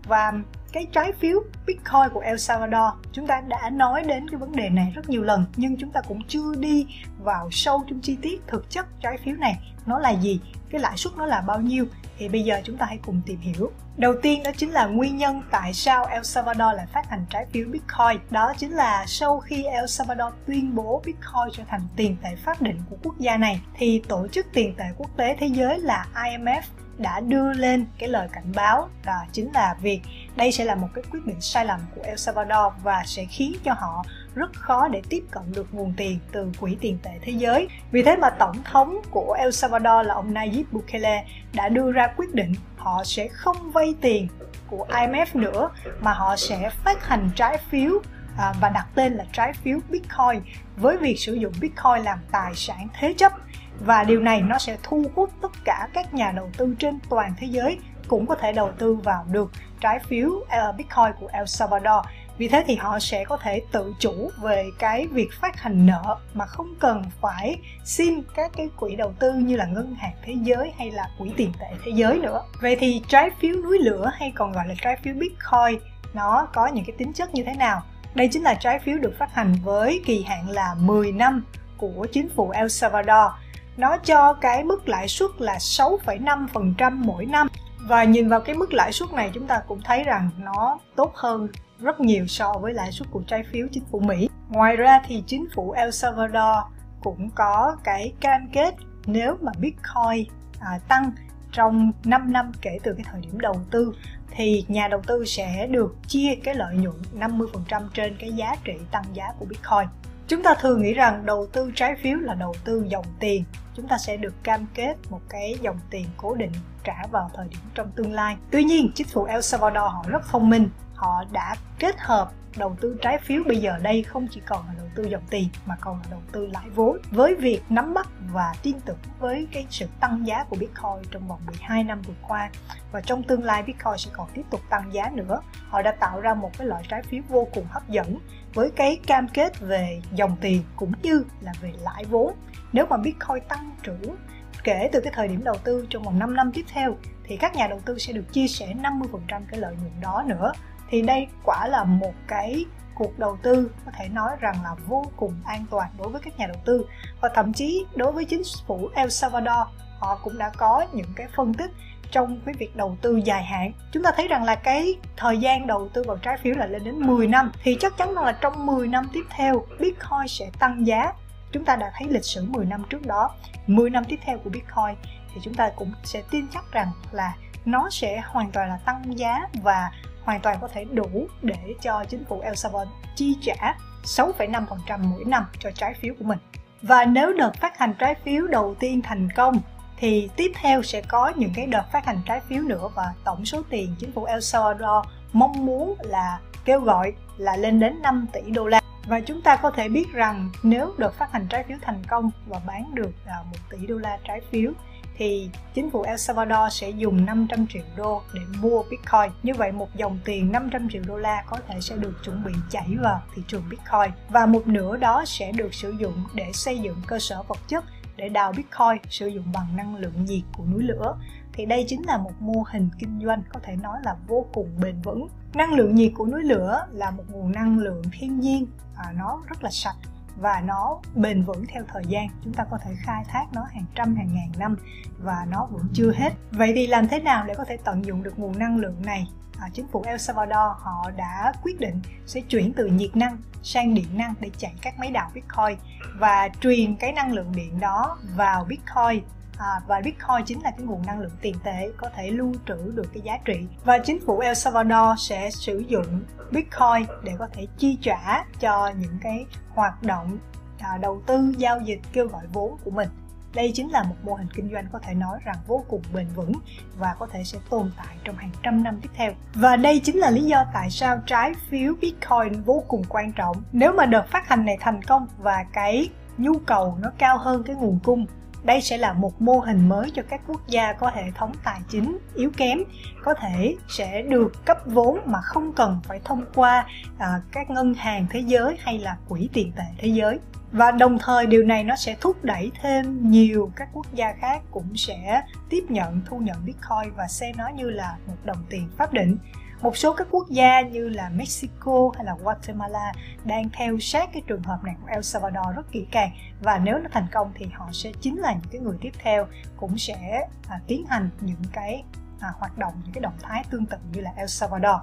và 0.08 0.34
cái 0.72 0.88
trái 0.92 1.12
phiếu 1.20 1.44
Bitcoin 1.68 2.10
của 2.14 2.20
El 2.20 2.38
Salvador, 2.38 2.94
chúng 3.12 3.28
ta 3.28 3.42
đã 3.48 3.70
nói 3.70 4.04
đến 4.04 4.30
cái 4.30 4.40
vấn 4.40 4.52
đề 4.52 4.70
này 4.70 4.92
rất 4.96 5.10
nhiều 5.10 5.24
lần, 5.24 5.46
nhưng 5.56 5.78
chúng 5.78 5.92
ta 5.92 6.02
cũng 6.08 6.22
chưa 6.28 6.56
đi 6.56 6.88
vào 7.20 7.50
sâu 7.52 7.84
trong 7.88 8.00
chi 8.00 8.18
tiết 8.22 8.42
thực 8.48 8.70
chất 8.70 8.86
trái 9.02 9.18
phiếu 9.18 9.36
này. 9.36 9.74
Nó 9.86 10.00
là 10.00 10.10
gì? 10.10 10.42
Cái 10.70 10.82
lãi 10.82 10.98
suất 10.98 11.18
nó 11.18 11.26
là 11.26 11.42
bao 11.42 11.62
nhiêu? 11.62 11.86
Thì 12.18 12.30
bây 12.30 12.44
giờ 12.44 12.62
chúng 12.64 12.78
ta 12.78 12.86
hãy 12.86 13.00
cùng 13.06 13.22
tìm 13.26 13.40
hiểu. 13.40 13.72
Đầu 13.98 14.14
tiên 14.22 14.44
đó 14.44 14.52
chính 14.58 14.72
là 14.72 14.86
nguyên 14.86 15.18
nhân 15.18 15.42
tại 15.52 15.74
sao 15.74 16.06
El 16.06 16.24
Salvador 16.24 16.76
lại 16.76 16.86
phát 16.94 17.10
hành 17.10 17.26
trái 17.30 17.46
phiếu 17.46 17.68
Bitcoin. 17.72 18.22
Đó 18.30 18.54
chính 18.58 18.72
là 18.72 19.06
sau 19.08 19.40
khi 19.40 19.64
El 19.64 19.86
Salvador 19.88 20.34
tuyên 20.48 20.76
bố 20.76 21.02
Bitcoin 21.06 21.54
trở 21.54 21.64
thành 21.68 21.82
tiền 21.96 22.18
tệ 22.24 22.36
pháp 22.36 22.62
định 22.62 22.82
của 22.90 22.96
quốc 23.04 23.20
gia 23.20 23.38
này, 23.38 23.62
thì 23.74 24.02
tổ 24.08 24.28
chức 24.28 24.46
tiền 24.54 24.76
tệ 24.78 24.86
quốc 24.98 25.10
tế 25.18 25.36
thế 25.40 25.48
giới 25.48 25.80
là 25.80 26.06
IMF 26.14 26.62
đã 26.98 27.20
đưa 27.20 27.54
lên 27.54 27.86
cái 27.98 28.10
lời 28.10 28.28
cảnh 28.34 28.52
báo 28.56 28.90
đó 29.06 29.14
chính 29.32 29.52
là 29.54 29.76
việc 29.82 30.02
đây 30.36 30.52
sẽ 30.52 30.66
là 30.66 30.76
một 30.76 30.88
cái 30.94 31.04
quyết 31.12 31.26
định 31.26 31.42
sai 31.42 31.66
lầm 31.66 31.80
của 31.96 32.02
El 32.04 32.16
Salvador 32.16 32.74
và 32.84 33.04
sẽ 33.06 33.26
khiến 33.26 33.54
cho 33.64 33.74
họ 33.74 34.06
rất 34.36 34.54
khó 34.54 34.88
để 34.88 35.02
tiếp 35.10 35.24
cận 35.32 35.44
được 35.56 35.74
nguồn 35.74 35.94
tiền 35.98 36.20
từ 36.32 36.52
quỹ 36.60 36.78
tiền 36.82 36.98
tệ 37.04 37.12
thế 37.22 37.32
giới. 37.32 37.68
Vì 37.92 38.04
thế 38.04 38.16
mà 38.16 38.30
tổng 38.30 38.64
thống 38.64 39.02
của 39.12 39.34
El 39.40 39.52
Salvador 39.52 40.08
là 40.08 40.14
ông 40.14 40.34
Nayib 40.34 40.66
Bukele 40.72 41.26
đã 41.54 41.70
đưa 41.70 41.92
ra 41.92 42.08
quyết 42.18 42.34
định 42.34 42.54
họ 42.78 43.04
sẽ 43.04 43.28
không 43.28 43.72
vay 43.72 43.96
tiền 44.02 44.28
của 44.68 44.88
IMF 44.90 45.26
nữa, 45.34 45.70
mà 46.02 46.14
họ 46.14 46.36
sẽ 46.36 46.70
phát 46.84 47.08
hành 47.08 47.30
trái 47.36 47.58
phiếu 47.70 48.02
à, 48.38 48.54
và 48.62 48.70
đặt 48.70 48.88
tên 48.96 49.14
là 49.14 49.26
trái 49.32 49.54
phiếu 49.54 49.80
Bitcoin 49.90 50.42
với 50.78 50.98
việc 50.98 51.16
sử 51.20 51.34
dụng 51.34 51.54
Bitcoin 51.62 52.04
làm 52.04 52.20
tài 52.32 52.56
sản 52.56 52.88
thế 53.00 53.14
chấp 53.18 53.32
và 53.80 54.04
điều 54.04 54.20
này 54.20 54.42
nó 54.42 54.58
sẽ 54.58 54.78
thu 54.84 55.06
hút 55.16 55.30
tất 55.42 55.52
cả 55.66 55.88
các 55.94 56.14
nhà 56.14 56.32
đầu 56.36 56.50
tư 56.58 56.76
trên 56.80 57.00
toàn 57.10 57.34
thế 57.38 57.48
giới 57.48 57.78
cũng 58.08 58.26
có 58.26 58.36
thể 58.36 58.52
đầu 58.52 58.72
tư 58.78 58.94
vào 58.94 59.26
được 59.32 59.52
trái 59.82 60.00
phiếu 60.00 60.30
ờ, 60.50 60.72
Bitcoin 60.72 61.12
của 61.20 61.28
El 61.32 61.46
Salvador. 61.46 62.06
Vì 62.38 62.48
thế 62.48 62.64
thì 62.68 62.76
họ 62.76 63.00
sẽ 63.00 63.26
có 63.26 63.38
thể 63.38 63.62
tự 63.72 63.94
chủ 64.00 64.32
về 64.42 64.66
cái 64.80 65.08
việc 65.08 65.30
phát 65.42 65.62
hành 65.62 65.86
nợ 65.86 66.18
mà 66.34 66.46
không 66.46 66.76
cần 66.80 67.04
phải 67.22 67.58
xin 67.86 68.22
các 68.36 68.52
cái 68.58 68.70
quỹ 68.80 68.96
đầu 68.96 69.14
tư 69.20 69.34
như 69.34 69.56
là 69.56 69.66
ngân 69.66 69.96
hàng 69.96 70.14
thế 70.24 70.34
giới 70.42 70.74
hay 70.78 70.92
là 70.92 71.10
quỹ 71.18 71.32
tiền 71.38 71.52
tệ 71.60 71.68
thế 71.86 71.92
giới 71.96 72.20
nữa. 72.20 72.42
Vậy 72.62 72.76
thì 72.80 73.02
trái 73.08 73.30
phiếu 73.40 73.56
núi 73.56 73.80
lửa 73.80 74.12
hay 74.14 74.32
còn 74.36 74.52
gọi 74.52 74.68
là 74.68 74.74
trái 74.82 74.98
phiếu 75.04 75.14
bitcoin, 75.14 75.80
nó 76.14 76.48
có 76.54 76.68
những 76.68 76.86
cái 76.86 76.96
tính 76.98 77.14
chất 77.14 77.34
như 77.34 77.44
thế 77.44 77.54
nào? 77.54 77.82
Đây 78.16 78.30
chính 78.32 78.44
là 78.44 78.54
trái 78.54 78.80
phiếu 78.80 78.98
được 78.98 79.14
phát 79.20 79.34
hành 79.34 79.56
với 79.64 80.02
kỳ 80.06 80.24
hạn 80.24 80.50
là 80.50 80.76
10 80.80 81.12
năm 81.12 81.44
của 81.78 82.08
chính 82.12 82.30
phủ 82.36 82.50
El 82.50 82.68
Salvador 82.68 83.32
nó 83.78 83.98
cho 83.98 84.34
cái 84.34 84.64
mức 84.64 84.90
lãi 84.90 85.08
suất 85.08 85.30
là 85.38 85.58
6,5% 85.58 86.92
mỗi 87.04 87.26
năm 87.26 87.48
và 87.88 88.04
nhìn 88.04 88.30
vào 88.30 88.42
cái 88.42 88.56
mức 88.56 88.74
lãi 88.74 88.92
suất 88.92 89.14
này 89.14 89.32
chúng 89.34 89.48
ta 89.48 89.62
cũng 89.68 89.82
thấy 89.82 90.04
rằng 90.04 90.30
nó 90.38 90.80
tốt 90.96 91.12
hơn 91.16 91.48
rất 91.80 92.00
nhiều 92.00 92.28
so 92.28 92.54
với 92.62 92.74
lãi 92.74 92.92
suất 92.92 93.08
của 93.12 93.22
trái 93.28 93.44
phiếu 93.52 93.68
chính 93.72 93.84
phủ 93.92 94.00
Mỹ. 94.00 94.30
Ngoài 94.50 94.76
ra 94.76 95.02
thì 95.08 95.24
chính 95.28 95.48
phủ 95.56 95.72
El 95.72 95.92
Salvador 95.92 96.74
cũng 97.02 97.30
có 97.36 97.78
cái 97.84 98.14
cam 98.20 98.48
kết 98.54 98.76
nếu 99.06 99.38
mà 99.42 99.52
Bitcoin 99.60 100.28
à, 100.60 100.80
tăng 100.88 101.12
trong 101.52 101.92
5 102.04 102.34
năm 102.34 102.52
kể 102.62 102.78
từ 102.84 102.94
cái 102.94 103.06
thời 103.12 103.22
điểm 103.22 103.40
đầu 103.40 103.62
tư 103.72 103.94
thì 104.32 104.66
nhà 104.68 104.88
đầu 104.88 105.02
tư 105.08 105.26
sẽ 105.26 105.68
được 105.68 105.96
chia 106.08 106.36
cái 106.44 106.56
lợi 106.56 106.76
nhuận 106.76 106.96
50% 107.20 107.88
trên 107.94 108.18
cái 108.20 108.32
giá 108.34 108.56
trị 108.64 108.74
tăng 108.92 109.06
giá 109.14 109.26
của 109.40 109.46
Bitcoin. 109.46 109.88
Chúng 110.28 110.44
ta 110.44 110.56
thường 110.62 110.82
nghĩ 110.82 110.94
rằng 110.94 111.26
đầu 111.26 111.48
tư 111.54 111.72
trái 111.76 111.96
phiếu 112.04 112.18
là 112.18 112.34
đầu 112.34 112.56
tư 112.66 112.86
dòng 112.88 113.06
tiền, 113.20 113.44
chúng 113.76 113.88
ta 113.88 113.98
sẽ 113.98 114.18
được 114.18 114.34
cam 114.44 114.66
kết 114.74 114.96
một 115.10 115.22
cái 115.30 115.56
dòng 115.62 115.80
tiền 115.90 116.06
cố 116.18 116.36
định 116.36 116.52
trả 116.84 117.08
vào 117.12 117.32
thời 117.36 117.48
điểm 117.48 117.60
trong 117.76 117.92
tương 117.92 118.14
lai. 118.14 118.38
Tuy 118.52 118.64
nhiên, 118.64 118.92
chính 118.96 119.08
phủ 119.08 119.24
El 119.24 119.42
Salvador 119.42 119.92
họ 119.92 120.06
rất 120.08 120.28
thông 120.28 120.50
minh, 120.50 120.70
họ 120.96 121.24
đã 121.32 121.56
kết 121.80 121.96
hợp 122.00 122.32
đầu 122.58 122.76
tư 122.82 122.98
trái 123.02 123.18
phiếu 123.18 123.44
bây 123.48 123.58
giờ 123.58 123.80
đây 123.82 124.04
không 124.04 124.28
chỉ 124.32 124.42
còn 124.46 124.68
là 124.68 124.74
đầu 124.78 124.88
tư 124.96 125.04
dòng 125.04 125.24
tiền 125.30 125.48
mà 125.66 125.76
còn 125.82 125.98
là 125.98 126.04
đầu 126.12 126.22
tư 126.32 126.46
lãi 126.46 126.70
vốn. 126.70 126.98
Với 127.12 127.36
việc 127.36 127.62
nắm 127.70 127.94
bắt 127.94 128.10
và 128.34 128.54
tin 128.64 128.80
tưởng 128.86 128.98
với 129.20 129.48
cái 129.52 129.68
sự 129.70 129.88
tăng 130.00 130.28
giá 130.28 130.44
của 130.44 130.56
Bitcoin 130.56 131.12
trong 131.12 131.28
vòng 131.28 131.40
12 131.46 131.84
năm 131.84 132.02
vừa 132.02 132.14
qua 132.28 132.50
và 132.92 133.02
trong 133.02 133.24
tương 133.24 133.44
lai 133.44 133.64
Bitcoin 133.64 133.98
sẽ 133.98 134.12
còn 134.14 134.28
tiếp 134.34 134.44
tục 134.50 134.62
tăng 134.70 134.94
giá 134.94 135.10
nữa, 135.14 135.42
họ 135.70 135.82
đã 135.82 135.92
tạo 135.92 136.22
ra 136.22 136.34
một 136.34 136.52
cái 136.58 136.68
loại 136.68 136.84
trái 136.90 137.04
phiếu 137.04 137.22
vô 137.30 137.48
cùng 137.54 137.66
hấp 137.70 137.90
dẫn 137.90 138.18
với 138.54 138.72
cái 138.76 139.00
cam 139.08 139.28
kết 139.28 139.60
về 139.60 140.02
dòng 140.14 140.36
tiền 140.42 140.64
cũng 140.76 140.92
như 141.04 141.24
là 141.42 141.52
về 141.62 141.74
lãi 141.82 142.06
vốn. 142.06 142.34
Nếu 142.74 142.86
mà 142.90 142.98
Bitcoin 142.98 143.44
tăng 143.50 143.72
trưởng 143.84 144.16
kể 144.64 144.90
từ 144.92 145.00
cái 145.00 145.14
thời 145.16 145.28
điểm 145.28 145.44
đầu 145.44 145.56
tư 145.64 145.88
trong 145.90 146.04
vòng 146.04 146.20
5 146.20 146.36
năm 146.36 146.52
tiếp 146.54 146.66
theo 146.74 146.96
thì 147.24 147.38
các 147.38 147.56
nhà 147.56 147.68
đầu 147.68 147.80
tư 147.86 147.98
sẽ 148.00 148.14
được 148.14 148.34
chia 148.34 148.48
sẻ 148.48 148.74
50% 148.82 149.20
cái 149.28 149.60
lợi 149.60 149.76
nhuận 149.76 150.02
đó 150.02 150.24
nữa 150.28 150.52
thì 150.94 151.02
đây 151.02 151.28
quả 151.44 151.68
là 151.68 151.84
một 151.84 152.14
cái 152.28 152.66
cuộc 152.96 153.20
đầu 153.20 153.38
tư 153.44 153.72
có 153.86 153.92
thể 153.98 154.08
nói 154.08 154.32
rằng 154.40 154.56
là 154.64 154.76
vô 154.88 155.06
cùng 155.16 155.34
an 155.46 155.66
toàn 155.70 155.90
đối 155.98 156.10
với 156.10 156.22
các 156.22 156.38
nhà 156.38 156.48
đầu 156.48 156.62
tư. 156.66 156.86
Và 157.22 157.30
thậm 157.36 157.54
chí 157.54 157.86
đối 157.96 158.12
với 158.12 158.26
chính 158.26 158.42
phủ 158.68 158.90
El 158.96 159.10
Salvador, 159.10 159.68
họ 160.00 160.20
cũng 160.24 160.38
đã 160.38 160.52
có 160.58 160.86
những 160.94 161.14
cái 161.16 161.28
phân 161.36 161.54
tích 161.54 161.72
trong 162.12 162.40
cái 162.46 162.56
việc 162.58 162.76
đầu 162.76 162.98
tư 163.02 163.22
dài 163.26 163.44
hạn. 163.44 163.72
Chúng 163.92 164.04
ta 164.04 164.12
thấy 164.16 164.28
rằng 164.28 164.44
là 164.44 164.56
cái 164.56 164.96
thời 165.18 165.38
gian 165.38 165.68
đầu 165.68 165.90
tư 165.94 166.04
vào 166.08 166.18
trái 166.18 166.38
phiếu 166.38 166.56
là 166.56 166.66
lên 166.66 166.84
đến 166.84 166.96
10 166.96 167.28
năm. 167.28 167.52
Thì 167.64 167.78
chắc 167.80 167.98
chắn 167.98 168.12
là 168.12 168.32
trong 168.32 168.66
10 168.66 168.88
năm 168.88 169.10
tiếp 169.14 169.24
theo, 169.30 169.66
Bitcoin 169.80 170.28
sẽ 170.28 170.50
tăng 170.60 170.88
giá. 170.88 171.14
Chúng 171.52 171.66
ta 171.66 171.76
đã 171.76 171.92
thấy 171.98 172.08
lịch 172.10 172.26
sử 172.26 172.46
10 172.50 172.66
năm 172.66 172.84
trước 172.90 173.06
đó. 173.06 173.30
10 173.68 173.90
năm 173.90 174.04
tiếp 174.06 174.20
theo 174.26 174.38
của 174.38 174.50
Bitcoin 174.50 174.96
thì 175.34 175.42
chúng 175.44 175.54
ta 175.54 175.72
cũng 175.76 175.92
sẽ 176.04 176.22
tin 176.32 176.48
chắc 176.54 176.72
rằng 176.72 176.92
là 177.12 177.34
nó 177.66 177.90
sẽ 177.90 178.22
hoàn 178.26 178.52
toàn 178.52 178.70
là 178.70 178.78
tăng 178.86 179.18
giá 179.18 179.48
và 179.54 179.92
hoàn 180.24 180.42
toàn 180.42 180.58
có 180.62 180.68
thể 180.68 180.86
đủ 180.86 181.28
để 181.42 181.76
cho 181.82 182.04
chính 182.10 182.26
phủ 182.26 182.40
El 182.40 182.56
Salvador 182.56 182.94
chi 183.16 183.38
trả 183.42 183.76
6,5% 184.04 185.00
mỗi 185.00 185.24
năm 185.26 185.46
cho 185.60 185.72
trái 185.72 185.94
phiếu 186.02 186.14
của 186.20 186.26
mình. 186.26 186.40
Và 186.82 187.06
nếu 187.06 187.34
đợt 187.34 187.52
phát 187.62 187.78
hành 187.78 187.94
trái 188.00 188.16
phiếu 188.16 188.48
đầu 188.48 188.76
tiên 188.80 189.02
thành 189.02 189.30
công 189.36 189.60
thì 189.98 190.30
tiếp 190.36 190.52
theo 190.56 190.84
sẽ 190.84 191.02
có 191.02 191.34
những 191.36 191.52
cái 191.56 191.68
đợt 191.68 191.84
phát 191.92 192.06
hành 192.06 192.22
trái 192.26 192.40
phiếu 192.40 192.64
nữa 192.64 192.90
và 192.96 193.14
tổng 193.24 193.46
số 193.46 193.62
tiền 193.70 193.96
chính 194.00 194.12
phủ 194.12 194.24
El 194.24 194.40
Salvador 194.40 195.06
mong 195.34 195.66
muốn 195.66 195.96
là 196.00 196.40
kêu 196.66 196.80
gọi 196.80 197.14
là 197.38 197.58
lên 197.58 197.80
đến 197.80 198.02
5 198.02 198.28
tỷ 198.34 198.42
đô 198.52 198.68
la. 198.68 198.82
Và 199.08 199.20
chúng 199.20 199.42
ta 199.42 199.56
có 199.56 199.72
thể 199.72 199.90
biết 199.90 200.14
rằng 200.14 200.50
nếu 200.64 200.94
đợt 200.98 201.14
phát 201.14 201.32
hành 201.32 201.48
trái 201.50 201.64
phiếu 201.64 201.78
thành 201.82 202.04
công 202.08 202.32
và 202.48 202.62
bán 202.68 202.96
được 202.96 203.12
à, 203.26 203.36
1 203.52 203.58
tỷ 203.70 203.88
đô 203.88 203.98
la 203.98 204.18
trái 204.28 204.42
phiếu 204.52 204.72
thì 205.18 205.50
chính 205.74 205.90
phủ 205.92 206.02
El 206.02 206.18
Salvador 206.18 206.74
sẽ 206.74 206.90
dùng 206.90 207.26
500 207.26 207.68
triệu 207.68 207.84
đô 207.98 208.22
để 208.34 208.42
mua 208.62 208.84
Bitcoin. 208.84 209.32
Như 209.44 209.54
vậy 209.54 209.72
một 209.72 209.96
dòng 209.96 210.20
tiền 210.26 210.52
500 210.52 210.90
triệu 210.90 211.02
đô 211.08 211.18
la 211.18 211.44
có 211.50 211.58
thể 211.68 211.82
sẽ 211.82 211.96
được 211.96 212.14
chuẩn 212.24 212.44
bị 212.44 212.52
chảy 212.70 212.88
vào 213.04 213.22
thị 213.36 213.42
trường 213.48 213.64
Bitcoin 213.70 214.12
và 214.30 214.46
một 214.46 214.68
nửa 214.68 214.98
đó 214.98 215.24
sẽ 215.28 215.52
được 215.52 215.74
sử 215.74 215.92
dụng 216.00 216.24
để 216.34 216.52
xây 216.54 216.80
dựng 216.80 216.98
cơ 217.08 217.20
sở 217.20 217.44
vật 217.48 217.60
chất 217.68 217.84
để 218.16 218.30
đào 218.30 218.52
Bitcoin 218.52 219.02
sử 219.10 219.28
dụng 219.28 219.46
bằng 219.54 219.76
năng 219.76 219.96
lượng 219.96 220.26
nhiệt 220.26 220.44
của 220.58 220.64
núi 220.66 220.84
lửa 220.84 221.16
thì 221.54 221.66
đây 221.66 221.86
chính 221.88 222.02
là 222.06 222.18
một 222.18 222.32
mô 222.40 222.64
hình 222.72 222.90
kinh 223.00 223.22
doanh 223.26 223.44
có 223.54 223.60
thể 223.64 223.76
nói 223.76 224.00
là 224.06 224.16
vô 224.28 224.46
cùng 224.54 224.70
bền 224.82 225.02
vững. 225.02 225.28
Năng 225.54 225.74
lượng 225.74 225.96
nhiệt 225.96 226.12
của 226.16 226.26
núi 226.26 226.44
lửa 226.44 226.86
là 226.92 227.12
một 227.12 227.24
nguồn 227.30 227.52
năng 227.52 227.80
lượng 227.80 228.02
thiên 228.12 228.40
nhiên, 228.40 228.68
à, 228.96 229.14
nó 229.18 229.42
rất 229.48 229.64
là 229.64 229.70
sạch 229.70 229.96
và 230.38 230.62
nó 230.66 231.00
bền 231.16 231.44
vững 231.44 231.66
theo 231.68 231.84
thời 231.88 232.04
gian. 232.08 232.28
Chúng 232.44 232.54
ta 232.54 232.64
có 232.72 232.78
thể 232.84 232.92
khai 233.02 233.24
thác 233.28 233.46
nó 233.54 233.62
hàng 233.74 233.86
trăm 233.96 234.16
hàng 234.16 234.34
ngàn 234.34 234.52
năm. 234.58 234.78
Và 235.20 235.46
nó 235.50 235.68
vẫn 235.72 235.88
chưa 235.94 236.12
hết. 236.12 236.34
Vậy 236.52 236.72
thì 236.76 236.88
làm 236.88 237.08
thế 237.08 237.20
nào 237.20 237.46
để 237.46 237.54
có 237.58 237.66
thể 237.66 237.78
tận 237.78 238.06
dụng 238.06 238.24
được 238.24 238.40
nguồn 238.40 238.60
năng 238.60 238.78
lượng 238.78 239.02
này? 239.06 239.28
À, 239.60 239.70
chính 239.74 239.88
phủ 239.88 240.04
El 240.06 240.18
Salvador 240.18 240.78
họ 240.80 241.12
đã 241.16 241.54
quyết 241.64 241.80
định 241.80 242.02
sẽ 242.26 242.42
chuyển 242.42 242.74
từ 242.74 242.86
nhiệt 242.86 243.16
năng 243.16 243.38
sang 243.64 243.94
điện 243.94 244.08
năng 244.14 244.34
để 244.40 244.50
chạy 244.58 244.74
các 244.82 245.00
máy 245.00 245.12
đào 245.12 245.32
Bitcoin 245.34 245.78
và 246.20 246.50
truyền 246.62 246.96
cái 246.96 247.12
năng 247.12 247.34
lượng 247.34 247.52
điện 247.56 247.80
đó 247.80 248.18
vào 248.36 248.66
Bitcoin. 248.66 249.24
À, 249.58 249.82
và 249.88 250.02
Bitcoin 250.04 250.46
chính 250.46 250.62
là 250.62 250.72
cái 250.72 250.82
nguồn 250.86 251.06
năng 251.06 251.20
lượng 251.20 251.38
tiền 251.42 251.56
tệ 251.64 251.92
có 251.98 252.10
thể 252.16 252.32
lưu 252.32 252.54
trữ 252.68 252.92
được 252.96 253.14
cái 253.14 253.22
giá 253.22 253.38
trị 253.46 253.68
và 253.86 253.98
chính 253.98 254.26
phủ 254.26 254.40
El 254.40 254.54
Salvador 254.54 255.20
sẽ 255.20 255.50
sử 255.50 255.84
dụng 255.88 256.24
Bitcoin 256.52 257.06
để 257.24 257.32
có 257.40 257.48
thể 257.54 257.68
chi 257.78 257.98
trả 258.02 258.44
cho 258.60 258.92
những 259.00 259.18
cái 259.22 259.46
hoạt 259.70 260.04
động 260.04 260.38
à, 260.80 260.98
đầu 261.02 261.22
tư 261.26 261.54
giao 261.58 261.80
dịch 261.80 262.00
kêu 262.14 262.28
gọi 262.28 262.44
vốn 262.54 262.78
của 262.84 262.92
mình 262.92 263.10
đây 263.56 263.72
chính 263.74 263.90
là 263.90 264.04
một 264.04 264.16
mô 264.24 264.34
hình 264.34 264.48
kinh 264.54 264.70
doanh 264.72 264.86
có 264.92 265.00
thể 265.00 265.14
nói 265.14 265.40
rằng 265.44 265.56
vô 265.68 265.86
cùng 265.88 266.02
bền 266.14 266.28
vững 266.36 266.52
và 266.98 267.16
có 267.20 267.28
thể 267.32 267.44
sẽ 267.44 267.60
tồn 267.70 267.92
tại 267.98 268.16
trong 268.24 268.36
hàng 268.36 268.52
trăm 268.64 268.84
năm 268.84 269.00
tiếp 269.02 269.10
theo. 269.16 269.32
Và 269.54 269.76
đây 269.76 270.00
chính 270.04 270.18
là 270.18 270.30
lý 270.30 270.42
do 270.42 270.66
tại 270.74 270.90
sao 270.90 271.22
trái 271.26 271.54
phiếu 271.70 271.94
Bitcoin 272.02 272.62
vô 272.66 272.84
cùng 272.88 273.04
quan 273.10 273.32
trọng. 273.32 273.64
Nếu 273.72 273.94
mà 273.94 274.06
đợt 274.06 274.28
phát 274.28 274.48
hành 274.48 274.66
này 274.66 274.78
thành 274.80 275.02
công 275.04 275.28
và 275.38 275.66
cái 275.74 276.10
nhu 276.38 276.54
cầu 276.66 276.98
nó 277.02 277.12
cao 277.18 277.38
hơn 277.38 277.64
cái 277.64 277.76
nguồn 277.76 278.00
cung 278.04 278.26
đây 278.64 278.82
sẽ 278.82 278.98
là 278.98 279.14
một 279.14 279.42
mô 279.42 279.60
hình 279.60 279.90
mới 279.90 280.12
cho 280.16 280.22
các 280.30 280.42
quốc 280.48 280.68
gia 280.68 280.94
có 280.94 281.12
hệ 281.16 281.24
thống 281.36 281.52
tài 281.64 281.80
chính 281.90 282.18
yếu 282.36 282.50
kém 282.58 282.80
có 283.24 283.34
thể 283.34 283.76
sẽ 283.90 284.22
được 284.22 284.66
cấp 284.66 284.78
vốn 284.86 285.20
mà 285.26 285.42
không 285.42 285.74
cần 285.74 286.00
phải 286.04 286.20
thông 286.24 286.46
qua 286.56 286.88
à, 287.18 287.42
các 287.52 287.70
ngân 287.70 287.94
hàng 287.94 288.28
thế 288.30 288.40
giới 288.40 288.78
hay 288.80 289.00
là 289.00 289.18
quỹ 289.30 289.50
tiền 289.54 289.72
tệ 289.76 289.84
thế 289.98 290.08
giới. 290.08 290.40
Và 290.72 290.92
đồng 290.92 291.18
thời 291.20 291.46
điều 291.46 291.64
này 291.64 291.84
nó 291.84 291.96
sẽ 291.96 292.16
thúc 292.22 292.44
đẩy 292.44 292.72
thêm 292.82 293.32
nhiều 293.32 293.72
các 293.76 293.90
quốc 293.94 294.06
gia 294.14 294.34
khác 294.34 294.62
cũng 294.72 294.96
sẽ 294.96 295.42
tiếp 295.70 295.84
nhận 295.90 296.22
thu 296.26 296.38
nhận 296.38 296.66
bitcoin 296.66 297.14
và 297.16 297.28
xem 297.28 297.56
nó 297.58 297.68
như 297.76 297.90
là 297.90 298.18
một 298.28 298.38
đồng 298.44 298.64
tiền 298.70 298.90
pháp 298.98 299.14
định 299.14 299.38
một 299.84 299.98
số 299.98 300.14
các 300.14 300.28
quốc 300.32 300.50
gia 300.50 300.82
như 300.82 301.10
là 301.10 301.30
Mexico 301.30 302.12
hay 302.16 302.26
là 302.26 302.36
Guatemala 302.44 303.12
đang 303.44 303.70
theo 303.70 304.00
sát 304.00 304.30
cái 304.34 304.42
trường 304.48 304.64
hợp 304.64 304.84
này 304.84 304.96
của 305.02 305.08
El 305.08 305.22
Salvador 305.22 305.76
rất 305.76 305.92
kỹ 305.92 306.06
càng 306.12 306.32
và 306.62 306.78
nếu 306.78 307.00
nó 307.00 307.10
thành 307.12 307.28
công 307.32 307.52
thì 307.56 307.66
họ 307.74 307.90
sẽ 307.92 308.12
chính 308.22 308.40
là 308.40 308.54
những 308.54 308.72
cái 308.72 308.82
người 308.82 308.98
tiếp 309.02 309.12
theo 309.20 309.48
cũng 309.78 309.98
sẽ 309.98 310.48
à, 310.68 310.80
tiến 310.88 311.06
hành 311.06 311.30
những 311.42 311.64
cái 311.74 312.04
à, 312.40 312.50
hoạt 312.60 312.78
động 312.78 312.94
những 313.04 313.14
cái 313.14 313.22
động 313.22 313.38
thái 313.42 313.64
tương 313.70 313.86
tự 313.86 313.98
như 314.14 314.22
là 314.22 314.32
El 314.36 314.48
Salvador. 314.48 314.96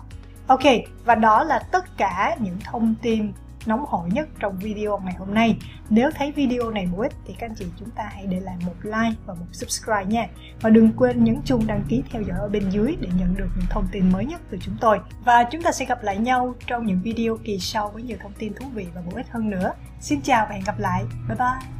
Ok, 0.46 0.64
và 1.04 1.14
đó 1.14 1.44
là 1.44 1.58
tất 1.58 1.96
cả 1.96 2.37
những 2.40 2.58
thông 2.64 2.94
tin 3.02 3.32
nóng 3.67 3.85
hổi 3.88 4.09
nhất 4.12 4.29
trong 4.38 4.59
video 4.59 4.99
ngày 4.99 5.14
hôm 5.19 5.35
nay. 5.35 5.57
Nếu 5.90 6.11
thấy 6.14 6.33
video 6.33 6.71
này 6.71 6.88
bổ 6.97 7.02
ích 7.02 7.12
thì 7.26 7.35
các 7.38 7.47
anh 7.47 7.55
chị 7.55 7.64
chúng 7.79 7.90
ta 7.90 8.11
hãy 8.12 8.26
để 8.26 8.40
lại 8.40 8.57
một 8.67 8.75
like 8.83 9.17
và 9.26 9.35
một 9.35 9.47
subscribe 9.52 10.05
nha. 10.05 10.26
Và 10.61 10.71
đừng 10.71 10.93
quên 10.97 11.25
nhấn 11.25 11.43
chuông 11.45 11.67
đăng 11.67 11.83
ký 11.88 12.02
theo 12.11 12.23
dõi 12.23 12.38
ở 12.38 12.49
bên 12.49 12.71
dưới 12.71 12.97
để 13.00 13.09
nhận 13.19 13.35
được 13.37 13.49
những 13.57 13.67
thông 13.71 13.88
tin 13.93 14.12
mới 14.12 14.25
nhất 14.25 14.40
từ 14.50 14.59
chúng 14.61 14.76
tôi. 14.81 14.99
Và 15.25 15.45
chúng 15.50 15.62
ta 15.62 15.73
sẽ 15.73 15.85
gặp 15.85 16.02
lại 16.02 16.19
nhau 16.19 16.55
trong 16.67 16.87
những 16.87 17.00
video 17.02 17.37
kỳ 17.45 17.59
sau 17.59 17.90
với 17.90 18.02
nhiều 18.02 18.17
thông 18.23 18.33
tin 18.38 18.55
thú 18.55 18.67
vị 18.75 18.87
và 18.95 19.02
bổ 19.02 19.17
ích 19.17 19.31
hơn 19.31 19.50
nữa. 19.50 19.73
Xin 20.00 20.21
chào 20.21 20.47
và 20.49 20.55
hẹn 20.55 20.64
gặp 20.64 20.79
lại. 20.79 21.05
Bye 21.29 21.37
bye! 21.38 21.79